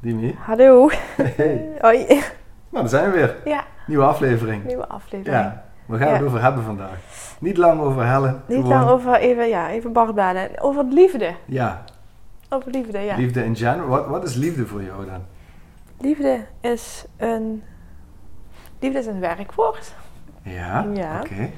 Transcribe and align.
Dimi. 0.00 0.34
Hallo. 0.38 0.88
Hey. 1.16 1.68
Hoi. 1.80 2.06
Nou, 2.06 2.22
daar 2.70 2.88
zijn 2.88 3.04
we 3.10 3.16
weer. 3.16 3.36
Ja, 3.44 3.64
Nieuwe 3.86 4.04
aflevering. 4.04 4.64
nieuwe 4.64 4.86
aflevering. 4.88 5.36
Ja, 5.36 5.64
gaan 5.88 5.98
we 5.98 6.04
Ja. 6.04 6.12
het 6.12 6.22
over 6.22 6.42
hebben 6.42 6.64
vandaag? 6.64 6.98
Niet 7.40 7.56
lang 7.56 7.80
over 7.80 8.06
Helen. 8.06 8.42
Niet 8.46 8.56
gewoon- 8.62 8.68
lang 8.78 8.88
over 8.90 9.14
even, 9.14 9.48
ja, 9.48 9.70
even. 9.70 9.96
Over 10.60 10.84
liefde. 10.84 11.34
Ja, 11.44 11.84
Over 12.48 12.70
liefde, 12.70 12.98
ja. 12.98 13.16
liefde 13.16 13.44
in 13.44 13.56
general. 13.56 13.86
Wat, 13.88 14.06
wat 14.06 14.24
is 14.24 14.34
liefde 14.34 14.66
voor 14.66 14.82
jou 14.82 15.04
dan? 15.06 15.24
Liefde 15.98 16.44
is 16.60 17.04
een... 17.16 17.62
Liefde 18.78 18.98
is 18.98 19.06
een 19.06 19.20
werkwoord. 19.20 19.94
Ja, 20.42 20.86
Ja. 20.94 21.18
oké. 21.20 21.50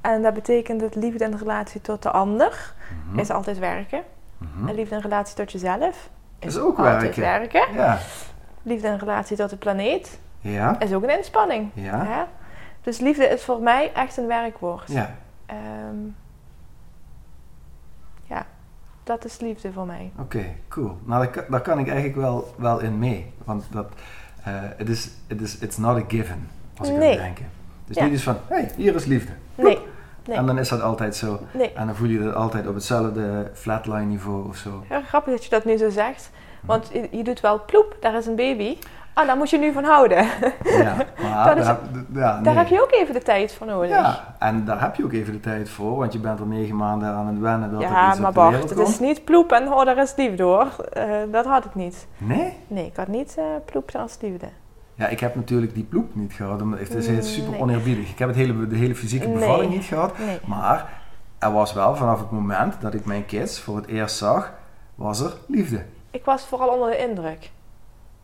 En 0.00 0.22
dat 0.22 0.34
betekent 0.34 0.80
dat 0.80 0.94
liefde 0.94 1.24
in 1.24 1.34
relatie 1.36 1.80
tot 1.80 2.02
de 2.02 2.10
ander 2.10 2.74
Mhm, 3.08 3.18
is 3.18 3.30
altijd 3.30 3.58
werken. 3.58 4.02
mhm. 4.38 4.68
En 4.68 4.74
liefde 4.74 4.94
in 4.94 5.00
relatie 5.00 5.36
tot 5.36 5.52
jezelf 5.52 6.10
is, 6.42 6.54
Is 6.54 6.58
ook 6.60 6.76
werken. 6.76 7.20
werken. 7.20 7.74
Ja, 7.74 7.98
Liefde 8.62 8.88
in 8.88 8.96
relatie 8.96 9.36
tot 9.36 9.50
de 9.50 9.56
planeet 9.56 10.18
ja, 10.40 10.80
is 10.80 10.92
ook 10.92 11.02
een 11.02 11.16
inspanning. 11.16 11.70
ja, 11.74 12.04
Hè? 12.04 12.22
Dus 12.82 12.98
liefde 12.98 13.24
is 13.24 13.42
voor 13.44 13.60
mij 13.60 13.92
echt 13.94 14.16
een 14.16 14.26
werkwoord. 14.26 14.88
ja. 14.92 15.14
Ehm, 15.46 15.96
ja, 18.24 18.46
dat 19.04 19.24
is 19.24 19.40
liefde 19.40 19.72
voor 19.72 19.86
mij. 19.86 20.12
Oké, 20.18 20.44
cool. 20.68 20.98
Nou, 21.04 21.22
daar, 21.24 21.30
kan- 21.32 21.44
daar 21.48 21.60
kan 21.60 21.78
ik 21.78 21.86
eigenlijk 21.88 22.16
wel, 22.16 22.54
wel 22.58 22.80
in 22.80 22.98
mee. 22.98 23.32
Want 23.44 23.64
dat, 23.70 23.86
eh, 24.44 24.52
het 24.76 24.88
is, 24.88 25.10
het 25.26 25.40
is, 25.40 25.58
it's 25.58 25.76
not 25.76 25.96
a 25.96 26.04
given, 26.08 26.48
als 26.76 26.88
ik 26.88 26.96
Nee. 26.96 27.10
aan 27.18 27.24
denken. 27.24 27.46
Dus 27.86 27.96
Ja. 27.96 28.02
niet 28.04 28.12
eens 28.12 28.22
van, 28.22 28.36
hé, 28.48 28.54
hey, 28.56 28.70
hier 28.76 28.94
is 28.94 29.04
liefde. 29.04 29.32
Nee, 29.54 29.78
nee. 30.26 30.36
En 30.36 30.46
dan 30.46 30.58
is 30.58 30.68
dat 30.68 30.82
altijd 30.82 31.16
zo. 31.16 31.38
nee. 31.52 31.72
En 31.72 31.86
dan 31.86 31.94
voel 31.96 32.08
je 32.08 32.22
dat 32.22 32.34
altijd 32.34 32.66
op 32.68 32.74
hetzelfde 32.74 33.50
flatline 33.54 34.04
niveau 34.04 34.48
of 34.48 34.56
zo. 34.56 34.82
Heel 34.88 35.02
grappig 35.02 35.32
dat 35.32 35.44
je 35.44 35.50
dat 35.50 35.64
nu 35.64 35.76
zo 35.76 35.90
zegt. 35.90 36.30
Want 36.60 36.90
je, 36.92 37.08
je 37.10 37.24
doet 37.24 37.40
wel 37.40 37.64
ploep, 37.64 37.96
daar 38.00 38.14
is 38.14 38.26
een 38.26 38.36
baby. 38.36 38.78
Ah, 39.14 39.26
daar 39.26 39.36
moet 39.36 39.50
je 39.50 39.58
nu 39.58 39.72
van 39.72 39.84
houden. 39.84 40.26
Ja, 40.64 40.94
maar 41.22 41.58
is- 41.58 41.64
daar, 41.64 41.78
ja, 42.12 42.40
Daar 42.40 42.56
heb 42.56 42.66
je 42.68 42.82
ook 42.82 42.92
even 42.92 43.14
de 43.14 43.22
tijd 43.22 43.54
voor 43.54 43.66
nodig. 43.66 43.90
Ja, 43.90 44.34
en 44.38 44.64
daar 44.64 44.80
heb 44.80 44.94
je 44.94 45.04
ook 45.04 45.12
even 45.12 45.32
de 45.32 45.40
tijd 45.40 45.68
voor, 45.68 45.96
want 45.96 46.12
je 46.12 46.18
bent 46.18 46.40
er 46.40 46.46
negen 46.46 46.76
maanden 46.76 47.08
aan 47.08 47.26
het 47.26 47.38
wennen 47.38 47.70
dat 47.70 47.82
er 47.82 47.88
Ja, 47.88 48.10
iets 48.10 48.18
maar 48.18 48.32
Bart, 48.32 48.70
het 48.70 48.78
is 48.78 48.98
niet 48.98 49.24
ploep 49.24 49.52
en 49.52 49.72
oh, 49.72 49.84
daar 49.84 49.98
is 49.98 50.14
liefde 50.16 50.42
hoor. 50.42 50.66
Eh, 50.92 51.04
dat 51.30 51.44
had 51.44 51.64
ik 51.64 51.74
niet. 51.74 52.06
Nee? 52.18 52.52
Nee, 52.66 52.86
ik 52.86 52.96
had 52.96 53.08
niet 53.08 53.34
eh 53.38 53.44
ploep 53.64 53.90
als 53.96 54.18
liefde. 54.20 54.46
Ja, 54.94 55.08
ik 55.08 55.20
heb 55.20 55.34
natuurlijk 55.34 55.74
die 55.74 55.84
ploep 55.84 56.14
niet 56.14 56.32
gehad, 56.32 56.62
omdat 56.62 56.78
het 56.78 56.94
is 56.94 57.34
super 57.34 57.50
nee. 57.50 57.60
oneerbiedig. 57.60 58.10
Ik 58.10 58.18
heb 58.18 58.28
het 58.28 58.36
hele, 58.36 58.66
de 58.66 58.76
hele 58.76 58.94
fysieke 58.94 59.26
Nee. 59.26 59.38
bevalling 59.38 59.72
niet 59.72 59.84
gehad. 59.84 60.18
Nee. 60.18 60.38
Maar 60.46 61.02
er 61.38 61.52
was 61.52 61.72
wel 61.72 61.96
vanaf 61.96 62.20
het 62.20 62.30
moment 62.30 62.80
dat 62.80 62.94
ik 62.94 63.04
mijn 63.04 63.26
kids 63.26 63.60
voor 63.60 63.76
het 63.76 63.86
eerst 63.86 64.16
zag, 64.16 64.52
was 64.94 65.20
er 65.20 65.36
liefde. 65.46 65.84
Ik 66.10 66.24
was 66.24 66.46
vooral 66.46 66.68
onder 66.68 66.90
de 66.90 66.98
indruk. 66.98 67.50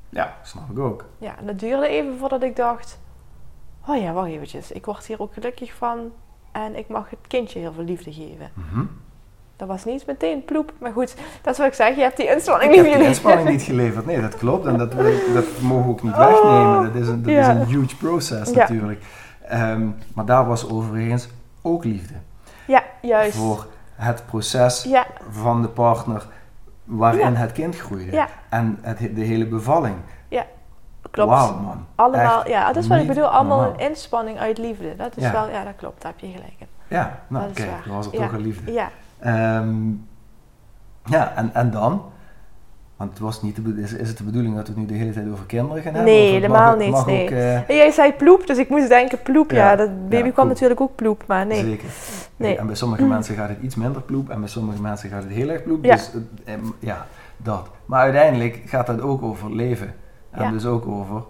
Ja, 0.09 0.37
snap 0.43 0.71
ik 0.71 0.79
ook. 0.79 1.05
Ja, 1.19 1.39
en 1.39 1.47
dat 1.47 1.59
duurde 1.59 1.89
even 1.89 2.19
voordat 2.19 2.43
ik 2.43 2.57
dacht... 2.57 2.99
Oh 3.87 4.01
ja, 4.03 4.13
wacht 4.13 4.29
eventjes. 4.29 4.73
Ik 4.73 4.85
word 4.85 5.07
hier 5.07 5.21
ook 5.21 5.33
gelukkig 5.33 5.75
van. 5.75 6.13
En 6.53 6.77
ik 6.77 6.89
mag 6.89 7.11
het 7.11 7.19
kindje 7.27 7.59
heel 7.59 7.73
veel 7.73 7.85
liefde 7.85 8.13
geven. 8.13 8.51
Mhm. 8.55 8.85
Dat 9.59 9.69
was 9.69 9.85
niet 9.85 10.07
meteen 10.07 10.45
ploep. 10.45 10.73
Maar 10.79 10.93
goed, 10.93 11.15
dat 11.43 11.53
is 11.53 11.59
wat 11.59 11.67
ik 11.67 11.75
zeg. 11.75 11.95
Je 11.97 12.01
hebt 12.03 12.17
die 12.17 12.31
inspanning 12.35 12.71
Ik 12.73 12.77
niet 12.77 12.87
heb 12.87 12.95
die 12.95 13.05
geleverd. 13.05 13.25
inspanning 13.25 13.49
niet 13.59 13.63
geleverd. 13.67 14.07
Nee, 14.07 14.21
dat 14.21 14.37
klopt. 14.37 14.67
En 14.67 14.79
dat, 14.79 14.93
dat 15.35 15.45
mogen 15.61 15.85
we 15.85 15.91
ook 15.91 16.03
niet 16.03 16.17
wegnemen. 16.17 16.83
Dat 16.93 17.03
is 17.03 17.09
een, 17.09 17.23
dat 17.23 17.31
Oh, 17.31 17.39
ja. 17.39 17.41
is 17.41 17.47
een 17.47 17.65
huge 17.67 17.97
process 17.97 18.51
Ja. 18.51 18.57
natuurlijk. 18.59 19.03
Ehm, 19.49 19.87
maar 20.15 20.25
daar 20.25 20.47
was 20.47 20.71
overigens 20.71 21.29
ook 21.63 21.85
liefde. 21.85 22.15
Ja, 22.67 22.83
juist. 23.03 23.37
Voor 23.37 23.67
het 23.95 24.23
proces 24.27 24.83
Ja, 24.83 25.07
van 25.31 25.63
de 25.63 25.69
partner 25.69 26.27
waarin 26.85 27.33
Ja. 27.33 27.39
het 27.39 27.53
kind 27.53 27.77
groeide. 27.77 28.13
Ja. 28.13 28.29
En 28.49 28.79
het, 28.83 28.99
de 28.99 29.25
hele 29.25 29.47
bevalling. 29.47 29.97
klopt. 31.11 31.31
Wauw 31.31 31.59
man. 31.59 31.87
Allemaal, 31.95 32.39
Echt 32.41 32.49
ja, 32.49 32.67
dat 32.73 32.83
is 32.83 32.89
wat 32.89 32.99
ik 32.99 33.07
bedoel. 33.07 33.27
Allemaal 33.27 33.63
een 33.63 33.79
inspanning 33.79 34.39
uit 34.39 34.59
liefde. 34.59 34.97
Dat 34.97 35.17
is 35.17 35.23
Ja. 35.23 35.33
wel, 35.33 35.49
ja, 35.51 35.65
dat 35.65 35.73
klopt. 35.77 36.03
Daar 36.03 36.13
heb 36.17 36.21
je 36.21 36.27
gelijk 36.37 36.55
in. 36.59 36.67
Ja, 36.89 37.19
nou 37.29 37.45
Dat 37.47 37.55
kijk, 37.55 37.71
was 37.87 38.05
het 38.07 38.15
Ja. 38.15 38.21
toch 38.21 38.33
een 38.33 38.41
liefde. 38.41 38.73
Ja, 38.73 38.89
Ehm, 39.21 39.91
ja, 41.05 41.33
en, 41.37 41.55
en 41.55 41.71
dan? 41.71 42.03
Want 42.97 43.11
het 43.11 43.19
was 43.19 43.43
niet 43.43 43.57
de, 43.57 43.83
is, 43.83 43.93
is 43.93 44.09
het 44.09 44.19
de 44.19 44.25
bedoeling 44.25 44.55
dat 44.55 44.67
we 44.69 44.73
het 44.73 44.81
nu 44.81 44.87
de 44.87 44.95
hele 44.95 45.13
tijd 45.13 45.31
over 45.33 45.45
kinderen 45.45 45.83
gaan 45.83 45.95
hebben? 45.95 46.13
Nee, 46.13 46.33
helemaal 46.33 46.77
niet, 46.77 46.91
Mag 46.91 47.07
nee. 47.07 47.23
ook, 47.23 47.31
eh, 47.31 47.69
jij 47.69 47.91
zei 47.91 48.13
ploep, 48.13 48.47
dus 48.47 48.59
ik 48.59 48.69
moest 48.69 48.89
denken 48.89 49.23
ploep. 49.23 49.51
Ja, 49.51 49.71
Ja, 49.71 49.77
dat 49.77 50.09
baby 50.09 50.27
ja, 50.27 50.33
kwam 50.33 50.49
natuurlijk 50.49 50.81
ook 50.81 50.95
ploep, 50.95 51.25
maar 51.27 51.47
nee. 51.47 51.65
Zeker. 51.65 51.89
Nee. 52.37 52.57
En 52.57 52.67
bij 52.67 52.75
sommige 52.75 53.05
mensen 53.17 53.35
gaat 53.35 53.49
het 53.49 53.59
iets 53.61 53.75
minder 53.75 54.03
ploep 54.03 54.31
en 54.31 54.41
bij 54.41 54.49
sommige 54.49 54.83
mensen 54.83 55.11
gaat 55.11 55.23
het 55.23 55.33
heel 55.33 55.49
erg 55.49 55.63
ploep. 55.63 55.85
Ja. 55.85 55.95
Dus 55.95 56.11
eh, 56.45 56.55
eh, 56.55 56.61
ja, 56.79 57.07
dat. 57.37 57.69
Maar 57.87 58.01
uiteindelijk 58.01 58.61
gaat 58.65 58.87
het 58.87 59.01
ook 59.01 59.23
over 59.23 59.55
leven. 59.55 59.95
En 60.31 60.53
dus 60.53 60.67
ook 60.67 60.87
over 60.87 61.23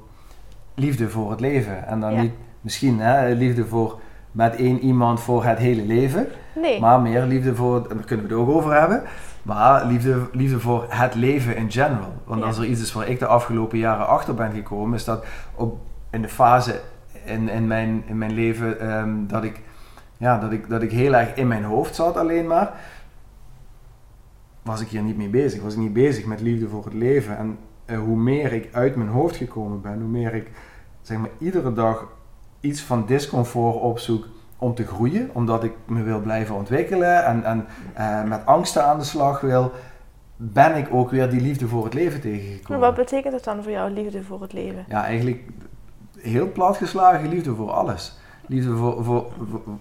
liefde 0.74 1.08
voor 1.08 1.30
het 1.30 1.40
leven. 1.40 1.86
En 1.86 2.00
dan 2.00 2.20
niet 2.20 2.32
misschien 2.60 3.00
hè, 3.00 3.32
liefde 3.32 3.66
voor 3.66 4.00
met 4.32 4.56
één 4.56 4.78
iemand 4.78 5.20
voor 5.20 5.44
het 5.44 5.58
hele 5.58 5.82
leven. 5.82 6.26
Nee. 6.54 6.80
Maar 6.80 7.00
meer 7.00 7.22
liefde 7.22 7.54
voor, 7.54 7.86
en 7.90 7.96
daar 7.96 8.04
kunnen 8.04 8.26
we 8.28 8.32
het 8.32 8.42
ook 8.42 8.48
over 8.48 8.80
hebben, 8.80 9.02
maar 9.42 9.86
liefde, 9.86 10.28
liefde 10.32 10.60
voor 10.60 10.84
het 10.88 11.14
leven 11.14 11.56
in 11.56 11.70
general. 11.70 12.12
Want 12.24 12.40
Ja. 12.40 12.46
als 12.46 12.58
er 12.58 12.64
iets 12.64 12.80
is 12.82 12.92
waar 12.92 13.08
ik 13.08 13.18
de 13.18 13.26
afgelopen 13.26 13.78
jaren 13.78 14.06
achter 14.06 14.34
ben 14.34 14.52
gekomen, 14.52 14.94
is 14.94 15.04
dat 15.04 15.24
op, 15.54 15.78
in 16.10 16.22
de 16.22 16.28
fase 16.28 16.80
in, 17.24 17.48
in, 17.48 17.66
mijn, 17.66 18.02
in 18.06 18.18
mijn 18.18 18.32
leven 18.32 18.80
ehm, 18.80 19.26
dat, 19.26 19.44
ik, 19.44 19.60
ja, 20.16 20.38
dat, 20.38 20.52
ik, 20.52 20.68
dat 20.68 20.82
ik 20.82 20.90
heel 20.90 21.14
erg 21.14 21.34
in 21.34 21.48
mijn 21.48 21.64
hoofd 21.64 21.94
zat 21.94 22.16
alleen 22.16 22.46
maar, 22.46 22.72
was 24.62 24.80
ik 24.80 24.88
hier 24.88 25.02
niet 25.02 25.16
mee 25.16 25.28
bezig. 25.28 25.62
Was 25.62 25.72
ik 25.72 25.78
niet 25.78 25.92
bezig 25.92 26.24
met 26.24 26.40
liefde 26.40 26.68
voor 26.68 26.84
het 26.84 26.94
leven. 26.94 27.36
En 27.38 27.58
eh, 27.84 27.98
hoe 27.98 28.16
meer 28.16 28.52
ik 28.52 28.68
uit 28.72 28.96
mijn 28.96 29.08
hoofd 29.08 29.36
gekomen 29.36 29.80
ben, 29.80 30.00
hoe 30.00 30.08
meer 30.10 30.34
ik 30.34 30.50
zeg 31.02 31.18
maar, 31.18 31.30
iedere 31.38 31.72
dag 31.72 32.06
iets 32.60 32.80
van 32.82 33.06
discomfort 33.06 33.76
opzoek 33.80 34.26
om 34.58 34.74
te 34.74 34.86
groeien, 34.86 35.30
omdat 35.32 35.64
ik 35.64 35.72
me 35.86 36.02
wil 36.02 36.20
blijven 36.20 36.54
ontwikkelen 36.54 37.24
en, 37.24 37.44
en 37.44 37.66
eh, 37.94 38.22
met 38.24 38.46
angsten 38.46 38.84
aan 38.84 38.98
de 38.98 39.04
slag 39.04 39.40
wil, 39.40 39.72
ben 40.36 40.76
ik 40.76 40.88
ook 40.92 41.10
weer 41.10 41.30
die 41.30 41.40
liefde 41.40 41.68
voor 41.68 41.84
het 41.84 41.94
leven 41.94 42.12
Maar 42.12 42.20
tegengekomen. 42.20 42.80
wat 42.80 42.94
betekent 42.94 43.32
dat 43.32 43.44
dan 43.44 43.62
voor 43.62 43.72
jou, 43.72 43.90
liefde 43.90 44.22
voor 44.22 44.42
het 44.42 44.52
leven? 44.52 44.84
Ja, 44.88 45.04
eigenlijk 45.04 45.42
heel 46.18 46.52
platgeslagen 46.52 47.28
liefde 47.28 47.54
voor 47.54 47.70
alles. 47.70 48.18
Liefde 48.46 48.76
voor, 48.76 49.04
voor, 49.04 49.26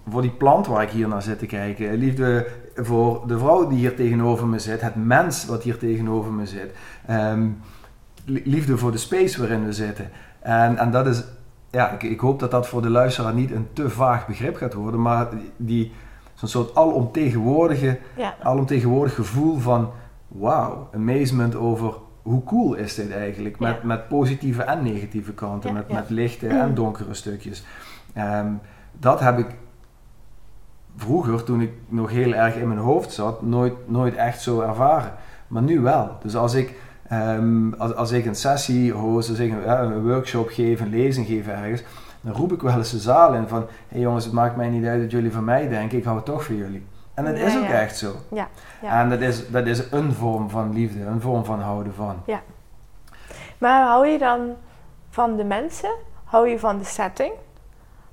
voor, 0.10 0.22
die 0.22 0.32
plant 0.32 0.68
waar 0.68 0.84
ik 0.84 0.90
hier 0.90 1.08
naar 1.08 1.22
zit 1.22 1.40
te 1.40 1.46
kijken. 1.46 1.94
Liefde 1.94 2.48
voor 2.76 3.24
de 3.28 3.38
vrouw 3.40 3.68
die 3.68 3.78
hier 3.78 3.96
tegenover 3.96 4.48
me 4.48 4.60
zit. 4.60 4.82
Het 4.82 4.96
mens 4.96 5.46
wat 5.46 5.64
hier 5.64 5.78
tegenover 5.78 6.32
me 6.32 6.46
zit. 6.46 6.72
Ehm, 7.06 7.48
li- 8.26 8.42
liefde 8.46 8.78
voor 8.78 8.92
de 8.92 8.98
space 8.98 9.40
waarin 9.40 9.66
we 9.66 9.74
zitten. 9.74 10.10
En, 10.40 10.78
en 10.78 10.92
dat 10.92 11.08
is 11.08 11.24
ja, 11.72 11.90
ik, 11.92 12.04
ik 12.04 12.20
hoop 12.20 12.40
dat 12.40 12.52
dat 12.52 12.68
voor 12.68 12.82
de 12.82 12.90
luisteraar 12.90 13.34
niet 13.34 13.52
een 13.52 13.68
te 13.74 13.90
vaag 13.90 14.28
begrip 14.28 14.56
gaat 14.56 14.74
worden, 14.74 15.02
maar 15.02 15.28
die, 15.58 15.92
zo'n 16.34 16.50
soort 16.50 16.76
alomtegenwoordige, 16.76 17.98
Ja. 18.18 18.36
alomtegenwoordig 18.44 19.16
gevoel 19.16 19.58
van 19.60 19.90
wauw, 20.28 20.90
amazement 20.94 21.56
over 21.56 21.94
hoe 22.22 22.44
cool 22.44 22.74
is 22.74 22.96
dit 22.96 23.12
eigenlijk, 23.12 23.60
met, 23.60 23.76
Ja. 23.82 23.88
met 23.88 24.08
positieve 24.08 24.62
en 24.64 24.84
negatieve 24.84 25.34
kanten, 25.34 25.70
Ja, 25.70 25.76
met, 25.76 25.92
met 25.92 26.10
lichte 26.10 26.48
en 26.48 26.74
donkere 26.74 27.14
stukjes. 27.14 27.64
Ehm, 28.14 28.48
dat 29.00 29.20
heb 29.20 29.38
ik 29.40 29.48
vroeger, 30.98 31.44
toen 31.44 31.62
ik 31.62 31.72
nog 31.88 32.10
heel 32.10 32.34
erg 32.34 32.56
in 32.56 32.68
mijn 32.68 32.80
hoofd 32.80 33.12
zat, 33.12 33.42
nooit, 33.42 33.74
nooit 33.86 34.16
echt 34.16 34.42
zo 34.42 34.62
ervaren. 34.62 35.12
Maar 35.48 35.62
nu 35.62 35.80
wel. 35.80 36.18
Dus 36.22 36.36
als 36.36 36.54
ik, 36.54 36.76
ehm, 37.10 37.74
als, 37.74 37.96
als 37.96 38.12
ik 38.12 38.26
een 38.26 38.36
sessie 38.36 38.92
host, 38.92 39.30
als 39.30 39.40
ik 39.40 39.52
een, 39.52 39.62
ja, 39.62 39.82
een 39.82 40.08
workshop 40.08 40.50
geef, 40.50 40.80
een 40.80 40.90
lezing 40.90 41.28
geef 41.28 41.48
ergens, 41.48 41.84
dan 42.22 42.34
roep 42.34 42.52
ik 42.52 42.62
wel 42.62 42.78
eens 42.78 42.92
de 42.92 43.00
zaal 43.00 43.34
in 43.34 43.48
van, 43.48 43.60
hé 43.60 43.68
hey 43.88 44.00
jongens, 44.00 44.26
het 44.26 44.34
maakt 44.34 44.56
mij 44.56 44.70
niet 44.70 44.86
uit 44.86 45.02
dat 45.02 45.12
jullie 45.12 45.32
van 45.32 45.44
mij 45.44 45.68
denken, 45.68 45.98
ik 45.98 46.04
hou 46.04 46.16
het 46.16 46.26
toch 46.26 46.44
voor 46.44 46.56
jullie. 46.56 46.86
En 47.14 47.26
dat 47.26 47.34
is 47.36 47.54
Ja, 47.54 47.60
ook 47.60 47.68
ja. 47.68 47.82
echt 47.82 47.98
zo. 47.98 48.12
Ja, 48.32 48.48
ja. 48.82 49.02
En 49.02 49.10
dat 49.10 49.22
is, 49.22 49.50
dat 49.50 49.66
is 49.66 49.92
een 49.92 50.14
vorm 50.14 50.50
van 50.50 50.74
liefde, 50.74 51.06
een 51.06 51.22
vorm 51.22 51.46
van 51.46 51.62
houden 51.62 51.94
van. 51.94 52.16
Maar 53.58 53.88
hou 53.88 54.08
je 54.08 54.18
dan 54.18 54.56
van 55.10 55.36
de 55.36 55.44
mensen? 55.44 55.90
Hou 56.24 56.50
je 56.50 56.60
van 56.60 56.78
de 56.78 56.84
setting? 56.84 57.32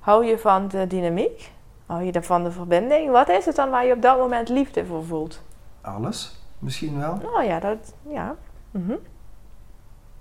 Hou 0.01 0.25
je 0.25 0.39
van 0.39 0.69
de 0.69 0.87
dynamiek? 0.87 1.53
Hou 1.87 2.03
je 2.03 2.23
van 2.23 2.45
de 2.45 2.51
verbinding? 2.51 3.11
Wat 3.11 3.29
is 3.29 3.45
het 3.45 3.57
dan 3.57 3.71
waar 3.71 3.87
je 3.87 3.93
op 3.93 4.03
dat 4.03 4.19
moment 4.19 4.49
liefde 4.49 4.87
voor 4.87 5.05
voelt? 5.05 5.43
Alles, 5.81 6.41
misschien 6.59 6.99
wel. 6.99 7.19
Nou 7.23 7.45
ja, 7.45 7.61
dat... 7.61 7.95
Ja. 8.09 8.35
Mhm. 8.75 8.93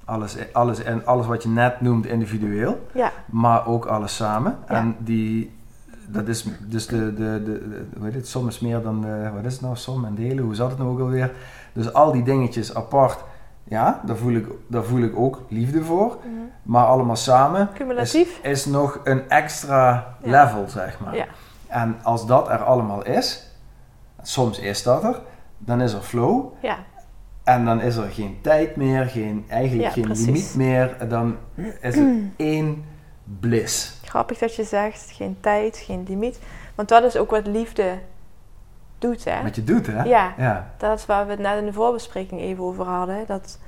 Alles, 0.06 0.38
alles 0.54 0.84
en 0.84 1.06
alles 1.06 1.26
wat 1.26 1.44
je 1.44 1.50
net 1.50 1.82
noemt 1.82 2.06
individueel. 2.06 2.88
Ja, 2.94 3.12
maar 3.26 3.68
ook 3.68 3.86
alles 3.86 4.16
samen. 4.16 4.58
Ja. 4.68 4.74
En 4.76 4.96
die, 5.00 5.56
dat 6.08 6.28
is 6.28 6.48
dus 6.68 6.88
de, 6.88 7.14
de, 7.14 7.42
de, 7.44 7.70
de 7.70 7.86
hoe 7.98 8.06
heet 8.06 8.14
het, 8.16 8.28
som 8.28 8.48
is 8.48 8.60
meer 8.60 8.82
dan, 8.82 9.02
de, 9.02 9.30
wat 9.36 9.46
is 9.46 9.54
het 9.54 9.62
nou, 9.62 9.76
som 9.76 10.06
en 10.06 10.16
delen, 10.16 10.44
hoe 10.44 10.56
zat 10.56 10.70
het 10.70 10.78
nou 10.80 10.92
ook 10.92 11.00
alweer? 11.00 11.32
Dus 11.74 11.94
al 11.94 12.12
die 12.12 12.24
dingetjes 12.24 12.76
apart, 12.76 13.24
ja, 13.64 14.02
daar 14.06 14.16
voel 14.16 14.34
ik, 14.34 14.48
daar 14.68 14.84
voel 14.84 15.02
ik 15.02 15.16
ook 15.18 15.42
liefde 15.50 15.84
voor. 15.84 16.18
Mhm. 16.24 16.32
Maar 16.64 16.86
allemaal 16.86 17.16
samen 17.16 17.70
is, 18.42 18.66
nog 18.66 19.00
een 19.04 19.30
extra 19.30 20.16
Ja. 20.24 20.30
level, 20.46 20.70
zeg 20.70 21.00
maar. 21.00 21.16
Ja. 21.16 21.26
En 21.68 21.96
als 22.04 22.26
dat 22.26 22.50
er 22.50 22.64
allemaal 22.64 23.04
is, 23.06 23.48
soms 24.22 24.60
is 24.60 24.84
dat 24.84 25.04
er, 25.04 25.22
dan 25.58 25.82
is 25.82 25.94
er 25.94 26.02
flow. 26.02 26.54
Ja, 26.62 26.78
En 27.44 27.66
dan 27.66 27.82
is 27.82 27.96
er 27.96 28.10
geen 28.12 28.38
tijd 28.42 28.76
meer, 28.76 29.06
geen, 29.06 29.46
eigenlijk 29.50 29.88
Ja, 29.88 29.94
geen 29.94 30.04
precies. 30.04 30.26
limiet 30.26 30.56
meer. 30.56 30.96
En 31.00 31.10
Dan 31.10 31.38
is 31.82 31.96
het 31.96 32.08
één 32.38 32.86
bliss. 33.40 34.00
grappig 34.04 34.38
dat 34.38 34.56
je 34.56 34.64
zegt, 34.64 35.12
geen 35.12 35.38
tijd, 35.40 35.78
geen 35.78 36.06
limiet. 36.08 36.40
Want 36.76 36.90
dat 36.90 37.04
is 37.04 37.18
ook 37.18 37.30
wat 37.30 37.48
liefde 37.48 37.98
doet, 39.00 39.24
hè? 39.24 39.44
Wat 39.44 39.56
je 39.56 39.64
doet, 39.64 39.88
hè? 39.88 40.04
Ja. 40.04 40.34
ja. 40.38 40.72
Dat 40.78 40.98
is 41.00 41.06
waar 41.06 41.26
we 41.26 41.32
het 41.32 41.40
net 41.40 41.58
in 41.58 41.66
de 41.66 41.74
voorbespreking 41.74 42.42
even 42.42 42.64
over 42.64 42.86
hadden. 42.86 43.24
Dat 43.28 43.60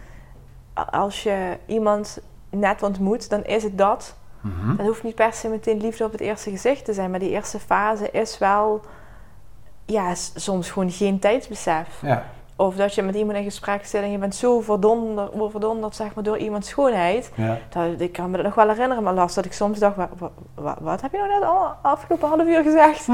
als 0.91 1.23
je 1.23 1.57
iemand 1.65 2.19
net 2.49 2.83
ontmoet, 2.83 3.29
dan 3.29 3.43
is 3.43 3.63
het 3.63 3.77
dat. 3.77 4.15
Mhm. 4.41 4.75
Dat 4.75 4.85
hoeft 4.85 5.03
niet 5.03 5.15
per 5.15 5.33
se 5.33 5.47
meteen 5.49 5.81
liefde 5.81 6.03
op 6.05 6.11
het 6.11 6.21
eerste 6.21 6.49
gezicht 6.49 6.85
te 6.85 6.93
zijn. 6.93 7.11
Maar 7.11 7.19
die 7.19 7.29
eerste 7.29 7.59
fase 7.59 8.11
is 8.11 8.37
wel... 8.37 8.81
Ja, 9.85 10.13
soms 10.35 10.71
gewoon 10.71 10.91
geen 10.91 11.19
tijdsbesef. 11.19 11.87
Ja. 12.01 12.25
Of 12.57 12.75
dat 12.75 12.95
je 12.95 13.01
met 13.01 13.15
iemand 13.15 13.37
in 13.37 13.43
gesprek 13.43 13.85
zit 13.85 14.01
en 14.01 14.11
je 14.11 14.17
bent 14.17 14.35
zo 14.35 14.59
verdonderd, 14.61 15.33
overdonderd 15.33 15.95
zeg 15.95 16.13
maar, 16.13 16.23
door 16.23 16.37
iemands 16.37 16.69
schoonheid. 16.69 17.31
ja. 17.35 17.57
Dat, 17.69 18.01
ik 18.01 18.11
kan 18.11 18.29
me 18.29 18.35
dat 18.35 18.45
nog 18.45 18.55
wel 18.55 18.69
herinneren, 18.69 19.03
maar 19.03 19.13
last 19.13 19.35
dat 19.35 19.45
ik 19.45 19.53
soms 19.53 19.79
dacht... 19.79 19.95
Wat, 20.79 21.01
heb 21.01 21.11
je 21.11 21.17
nou 21.17 21.29
net 21.29 21.43
al 21.43 21.67
afgelopen 21.81 22.27
half 22.27 22.47
uur 22.47 22.63
gezegd? 22.63 23.07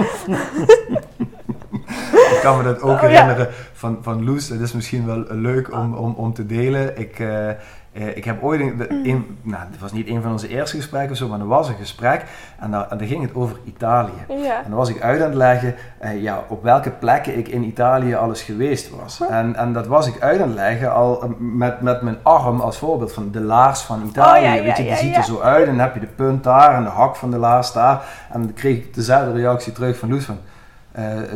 Ik 2.12 2.40
kan 2.42 2.58
me 2.58 2.64
dat 2.64 2.82
ook 2.82 2.96
Oh, 2.96 3.02
ja. 3.02 3.08
herinneren 3.08 3.48
van, 3.74 3.98
van 4.02 4.24
Loes. 4.24 4.50
Het 4.50 4.62
is 4.62 4.72
misschien 4.72 5.06
wel 5.06 5.26
leuk 5.30 5.74
om, 5.74 5.94
om, 5.94 6.14
om 6.14 6.34
te 6.34 6.46
delen. 6.46 6.98
Ik, 6.98 7.20
eh, 7.20 7.50
eh, 7.94 8.18
ik 8.18 8.24
heb 8.26 8.44
ooit 8.44 8.78
de- 8.78 8.90
een- 8.90 9.38
nou, 9.42 9.64
het 9.72 9.80
was 9.80 9.92
niet 9.92 10.08
een 10.08 10.22
van 10.22 10.32
onze 10.32 10.48
eerste 10.48 10.76
gesprekken 10.76 11.12
of 11.12 11.18
zo, 11.18 11.28
maar 11.28 11.40
er 11.40 11.48
was 11.48 11.68
een 11.68 11.76
gesprek 11.76 12.24
en 12.60 12.72
daar, 12.72 12.88
en 12.90 12.98
daar 12.98 13.08
ging 13.08 13.22
het 13.22 13.36
over 13.36 13.58
Italië. 13.66 14.12
ja. 14.28 14.58
En 14.64 14.70
dan 14.70 14.78
was 14.78 14.90
ik 14.90 15.02
uit 15.02 15.20
aan 15.22 15.28
het 15.28 15.36
leggen 15.36 15.76
eh, 16.00 16.22
ja, 16.22 16.44
op 16.48 16.64
welke 16.64 16.90
plekken 16.90 17.38
ik 17.38 17.48
in 17.48 17.64
Italië 17.64 18.14
alles 18.16 18.42
geweest 18.42 18.90
was. 18.90 19.22
En, 19.30 19.56
en 19.56 19.74
dat 19.74 19.88
was 19.88 20.08
ik 20.08 20.22
uit 20.22 20.42
aan 20.42 20.48
het 20.48 20.58
leggen 20.58 20.94
al 20.94 21.22
eh, 21.24 21.30
met, 21.38 21.82
met 21.82 22.02
mijn 22.02 22.18
arm 22.22 22.60
als 22.62 22.78
voorbeeld 22.78 23.14
van 23.14 23.32
de 23.32 23.42
laars 23.42 23.82
van 23.82 24.04
Italië. 24.08 24.40
Oh, 24.40 24.46
ja, 24.46 24.54
ja, 24.54 24.64
Weet 24.64 24.78
je, 24.78 24.84
die 24.84 24.96
ziet 24.96 25.16
er 25.16 25.24
zo 25.24 25.40
uit 25.40 25.64
en 25.68 25.72
dan 25.76 25.80
heb 25.86 25.94
je 25.94 26.00
de 26.00 26.08
punt 26.08 26.44
daar 26.44 26.76
en 26.76 26.84
de 26.84 26.90
hak 26.90 27.16
van 27.16 27.32
de 27.32 27.38
laars 27.38 27.72
daar. 27.72 28.04
En 28.32 28.42
dan 28.42 28.54
kreeg 28.54 28.78
ik 28.78 28.94
dezelfde 28.94 29.32
reactie 29.32 29.74
terug 29.74 29.98
van 29.98 30.10
Loes 30.10 30.26
van, 30.26 30.38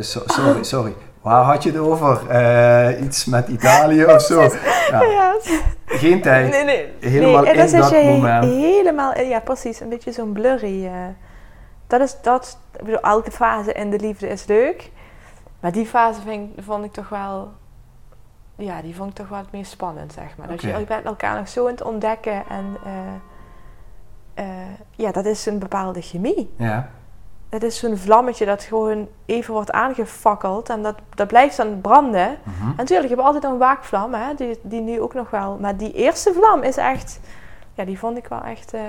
so- 0.00 0.22
sorry, 0.26 0.62
sorry. 0.74 0.94
Waar 1.26 1.42
had 1.44 1.62
je 1.62 1.70
het 1.70 1.78
over? 1.78 2.28
Eh, 2.30 3.02
iets 3.02 3.24
met 3.24 3.48
Italië 3.48 4.04
of 4.04 4.20
zo? 4.22 4.42
Ja, 4.90 5.02
Ja. 5.02 5.34
geen 5.86 6.22
tijd. 6.22 6.50
Nee, 6.50 6.64
nee. 6.64 6.92
Helemaal 7.00 7.42
nee, 7.42 7.50
en 7.52 7.66
in 7.66 7.80
dat 7.80 7.92
moment. 7.92 8.44
helemaal, 8.44 9.12
in- 9.14 9.28
ja 9.28 9.40
precies, 9.40 9.80
een 9.80 9.88
beetje 9.88 10.12
zo'n 10.12 10.32
blurry. 10.32 10.86
eh. 10.86 10.92
dat 11.86 12.00
is 12.00 12.16
dat, 12.22 12.58
ik 12.78 12.84
bedoel, 12.84 13.00
elke 13.00 13.30
fase 13.30 13.72
in 13.72 13.90
de 13.90 13.98
liefde 13.98 14.28
is 14.28 14.46
leuk. 14.46 14.90
Maar 15.60 15.72
die 15.72 15.86
fase 15.86 16.20
vind, 16.20 16.50
vond 16.64 16.84
ik 16.84 16.92
toch 16.92 17.08
wel, 17.08 17.48
ja, 18.56 18.82
die 18.82 18.96
vond 18.96 19.10
ik 19.10 19.16
toch 19.16 19.28
wel 19.28 19.38
het 19.38 19.52
meest 19.52 19.70
spannend, 19.70 20.12
zeg 20.12 20.36
maar. 20.36 20.48
Dat 20.48 20.60
je, 20.62 20.68
je 20.68 20.84
bent 20.84 21.04
elkaar 21.04 21.36
nog 21.38 21.48
zo 21.48 21.64
aan 21.64 21.70
het 21.70 21.82
ontdekken 21.82 22.42
en 22.48 22.76
eh, 22.84 24.44
eh, 24.44 24.74
ja, 24.90 25.12
dat 25.12 25.24
is 25.24 25.46
een 25.46 25.58
bepaalde 25.58 26.00
chemie. 26.00 26.54
Ja, 26.56 26.88
Dat 27.48 27.62
is 27.62 27.78
zo'n 27.78 27.96
vlammetje 27.96 28.44
dat 28.46 28.62
gewoon 28.62 29.08
even 29.26 29.54
wordt 29.54 29.72
aangefakkeld 29.72 30.68
en 30.68 30.82
dat, 30.82 30.94
dat 31.14 31.26
blijft 31.28 31.56
dan 31.56 31.80
branden. 31.80 32.36
mhm. 32.42 32.68
En 32.68 32.74
natuurlijk, 32.76 33.08
je 33.08 33.14
hebt 33.14 33.26
altijd 33.26 33.44
een 33.44 33.58
waakvlam, 33.58 34.14
hè, 34.14 34.34
die, 34.36 34.58
die 34.62 34.80
nu 34.80 35.00
ook 35.00 35.14
nog 35.14 35.30
wel. 35.30 35.58
Maar 35.60 35.76
die 35.76 35.92
eerste 35.92 36.32
vlam 36.32 36.62
is 36.62 36.76
echt, 36.76 37.20
ja, 37.74 37.84
die 37.84 37.98
vond 37.98 38.16
ik 38.16 38.26
wel 38.28 38.42
echt 38.42 38.74
eh, 38.74 38.80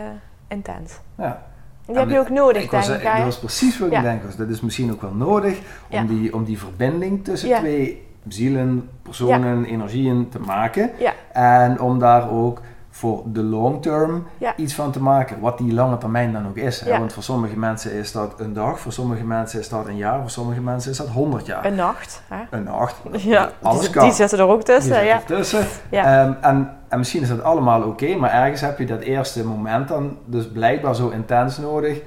intens. 0.48 1.00
ja. 1.15 1.45
Die 1.86 1.95
heb 1.98 2.09
je 2.09 2.19
ook 2.19 2.30
nodig, 2.30 2.63
Ik 2.63 2.69
denk 2.71 2.83
was, 2.83 2.95
ik. 2.95 3.01
ik 3.01 3.07
hè? 3.07 3.24
was 3.24 3.39
precies 3.39 3.80
wat 3.80 3.92
ik 3.92 4.01
denk. 4.01 4.38
Dat 4.38 4.50
is 4.50 4.62
misschien 4.62 4.92
ook 4.92 5.01
wel 5.01 5.13
nodig 5.13 5.57
om, 5.57 5.63
Ja. 5.89 6.03
die, 6.03 6.33
om 6.33 6.44
die 6.44 6.60
verbinding 6.60 7.24
tussen 7.24 7.50
Ja. 7.50 7.60
twee 7.60 8.07
zielen, 8.27 8.89
personen, 9.01 9.65
energieën 9.65 10.30
te 10.30 10.39
maken. 10.39 10.92
Ja. 10.98 11.13
En 11.33 11.80
om 11.81 12.00
daar 12.00 12.30
ook 12.31 12.62
voor 12.97 13.21
de 13.25 13.44
long 13.44 13.81
term 13.81 14.27
Ja. 14.38 14.53
iets 14.55 14.73
van 14.73 14.91
te 14.91 15.01
maken. 15.01 15.39
Wat 15.39 15.57
die 15.57 15.73
lange 15.73 15.97
termijn 15.97 16.33
dan 16.33 16.47
ook 16.47 16.55
is. 16.55 16.79
Hè? 16.79 16.89
Ja. 16.89 16.99
Want 16.99 17.13
voor 17.13 17.23
sommige 17.23 17.57
mensen 17.57 17.91
is 17.91 18.11
dat 18.11 18.39
een 18.39 18.53
dag, 18.53 18.79
voor 18.79 18.91
sommige 18.91 19.23
mensen 19.23 19.59
is 19.59 19.69
dat 19.69 19.88
een 19.88 19.98
jaar, 19.98 20.19
voor 20.22 20.29
sommige 20.29 20.62
mensen 20.62 20.91
is 20.91 20.98
dat 20.98 21.07
100 21.07 21.45
jaar. 21.45 21.65
Een 21.65 21.75
nacht. 21.75 22.22
Hè? 22.27 22.41
Een 22.50 22.63
nacht. 22.63 22.95
Ja, 23.12 23.50
Alles 23.62 23.81
die, 23.81 23.89
kan. 23.89 24.03
die 24.03 24.13
zitten 24.13 24.39
er 24.39 24.48
ook 24.48 24.63
tussen. 24.63 25.05
Ja. 25.05 25.13
ertussen. 25.15 25.65
Ja. 25.89 26.03
Ehm, 26.24 26.33
en, 26.41 26.77
en 26.88 26.98
misschien 26.98 27.22
is 27.22 27.27
dat 27.29 27.43
allemaal 27.43 27.81
oké, 27.83 28.15
maar 28.15 28.31
ergens 28.31 28.62
heb 28.62 28.79
je 28.79 28.86
dat 28.86 29.00
eerste 29.00 29.45
moment 29.45 29.88
dan 29.88 30.17
dus 30.25 30.48
blijkbaar 30.51 30.95
zo 30.95 31.10
intens 31.10 31.57
nodig 31.57 32.01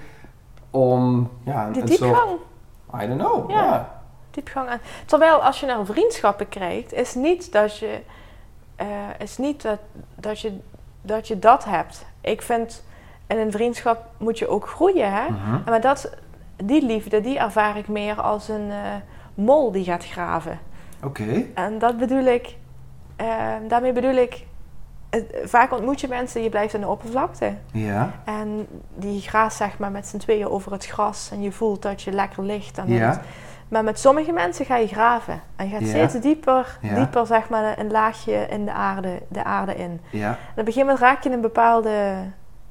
om 0.71 1.31
ja, 1.45 1.67
een, 1.67 1.73
Die 1.73 1.83
een 1.83 1.88
soort... 1.88 2.00
diepgang. 2.00 2.31
I 3.03 3.07
don't 3.07 3.21
know. 3.21 3.50
Ja. 3.50 3.65
Ja. 3.65 4.00
diepgang 4.31 4.69
aan. 4.69 4.81
Terwijl 5.07 5.43
als 5.43 5.61
je 5.61 5.67
naar 5.67 5.85
vriendschappen 5.87 6.49
kijkt, 6.49 6.93
is 6.93 7.15
niet 7.15 7.53
dat 7.53 7.79
je, 7.79 7.99
eh, 8.76 8.87
is 9.19 9.38
niet 9.38 9.62
dat, 9.62 9.79
dat, 10.15 10.41
je, 10.41 10.59
dat 11.02 11.28
je 11.28 11.38
dat 11.38 11.64
hebt. 11.64 12.04
Ik 12.21 12.42
vind, 12.42 12.85
in 13.26 13.38
een 13.38 13.52
vriendschap 13.52 14.04
moet 14.19 14.38
je 14.38 14.49
ook 14.49 14.69
groeien. 14.69 15.12
Hè? 15.12 15.28
Mhm. 15.30 15.71
Maar 15.71 15.80
dat, 15.80 16.11
die 16.64 16.85
liefde, 16.87 17.21
die 17.21 17.38
ervaar 17.38 17.76
ik 17.76 17.88
meer 17.88 18.21
als 18.21 18.49
een 18.49 18.71
eh, 18.71 18.76
mol 19.35 19.73
die 19.73 19.85
gaat 19.85 20.04
graven. 20.04 20.59
Oké. 21.04 21.45
En 21.54 21.78
dat 21.78 21.97
bedoel 21.99 22.25
ik, 22.25 22.57
eh, 23.16 23.26
daarmee 23.69 23.92
bedoel 23.92 24.14
ik, 24.14 24.47
vaak 25.45 25.73
ontmoet 25.73 26.00
je 26.00 26.09
mensen, 26.09 26.42
je 26.42 26.49
blijft 26.49 26.75
aan 26.75 26.80
de 26.80 26.88
oppervlakte. 26.88 27.54
Ja. 27.73 28.11
En 28.25 28.66
die 28.95 29.21
graast 29.21 29.57
zeg 29.57 29.78
maar 29.78 29.90
met 29.90 30.07
z'n 30.07 30.16
tweeën 30.16 30.49
over 30.49 30.73
het 30.73 30.87
gras 30.87 31.28
en 31.33 31.42
je 31.42 31.52
voelt 31.52 31.83
dat 31.83 32.02
je 32.02 32.12
lekker 32.12 32.42
ligt. 32.45 32.78
En 32.78 32.88
Ja. 32.92 33.09
het- 33.11 33.21
maar 33.71 33.85
met 33.85 33.99
sommige 33.99 34.33
mensen 34.33 34.65
ga 34.65 34.77
je 34.77 34.87
graven. 34.87 35.41
En 35.57 35.69
je 35.69 35.73
gaat 35.77 35.87
steeds 35.89 36.15
dieper, 36.21 36.79
dieper 36.95 37.27
zeg 37.27 37.49
maar 37.49 37.79
een 37.79 37.91
laagje 37.91 38.33
in 38.33 38.65
de 38.65 38.73
aarde, 38.73 39.19
de 39.29 39.45
aarde 39.45 39.75
in. 39.75 40.00
Ja. 40.11 40.29
En 40.29 40.33
op 40.33 40.39
een 40.57 40.65
gegeven 40.65 40.81
moment 40.81 40.99
raak 40.99 41.23
je 41.23 41.31
een 41.31 41.41
bepaalde 41.41 42.15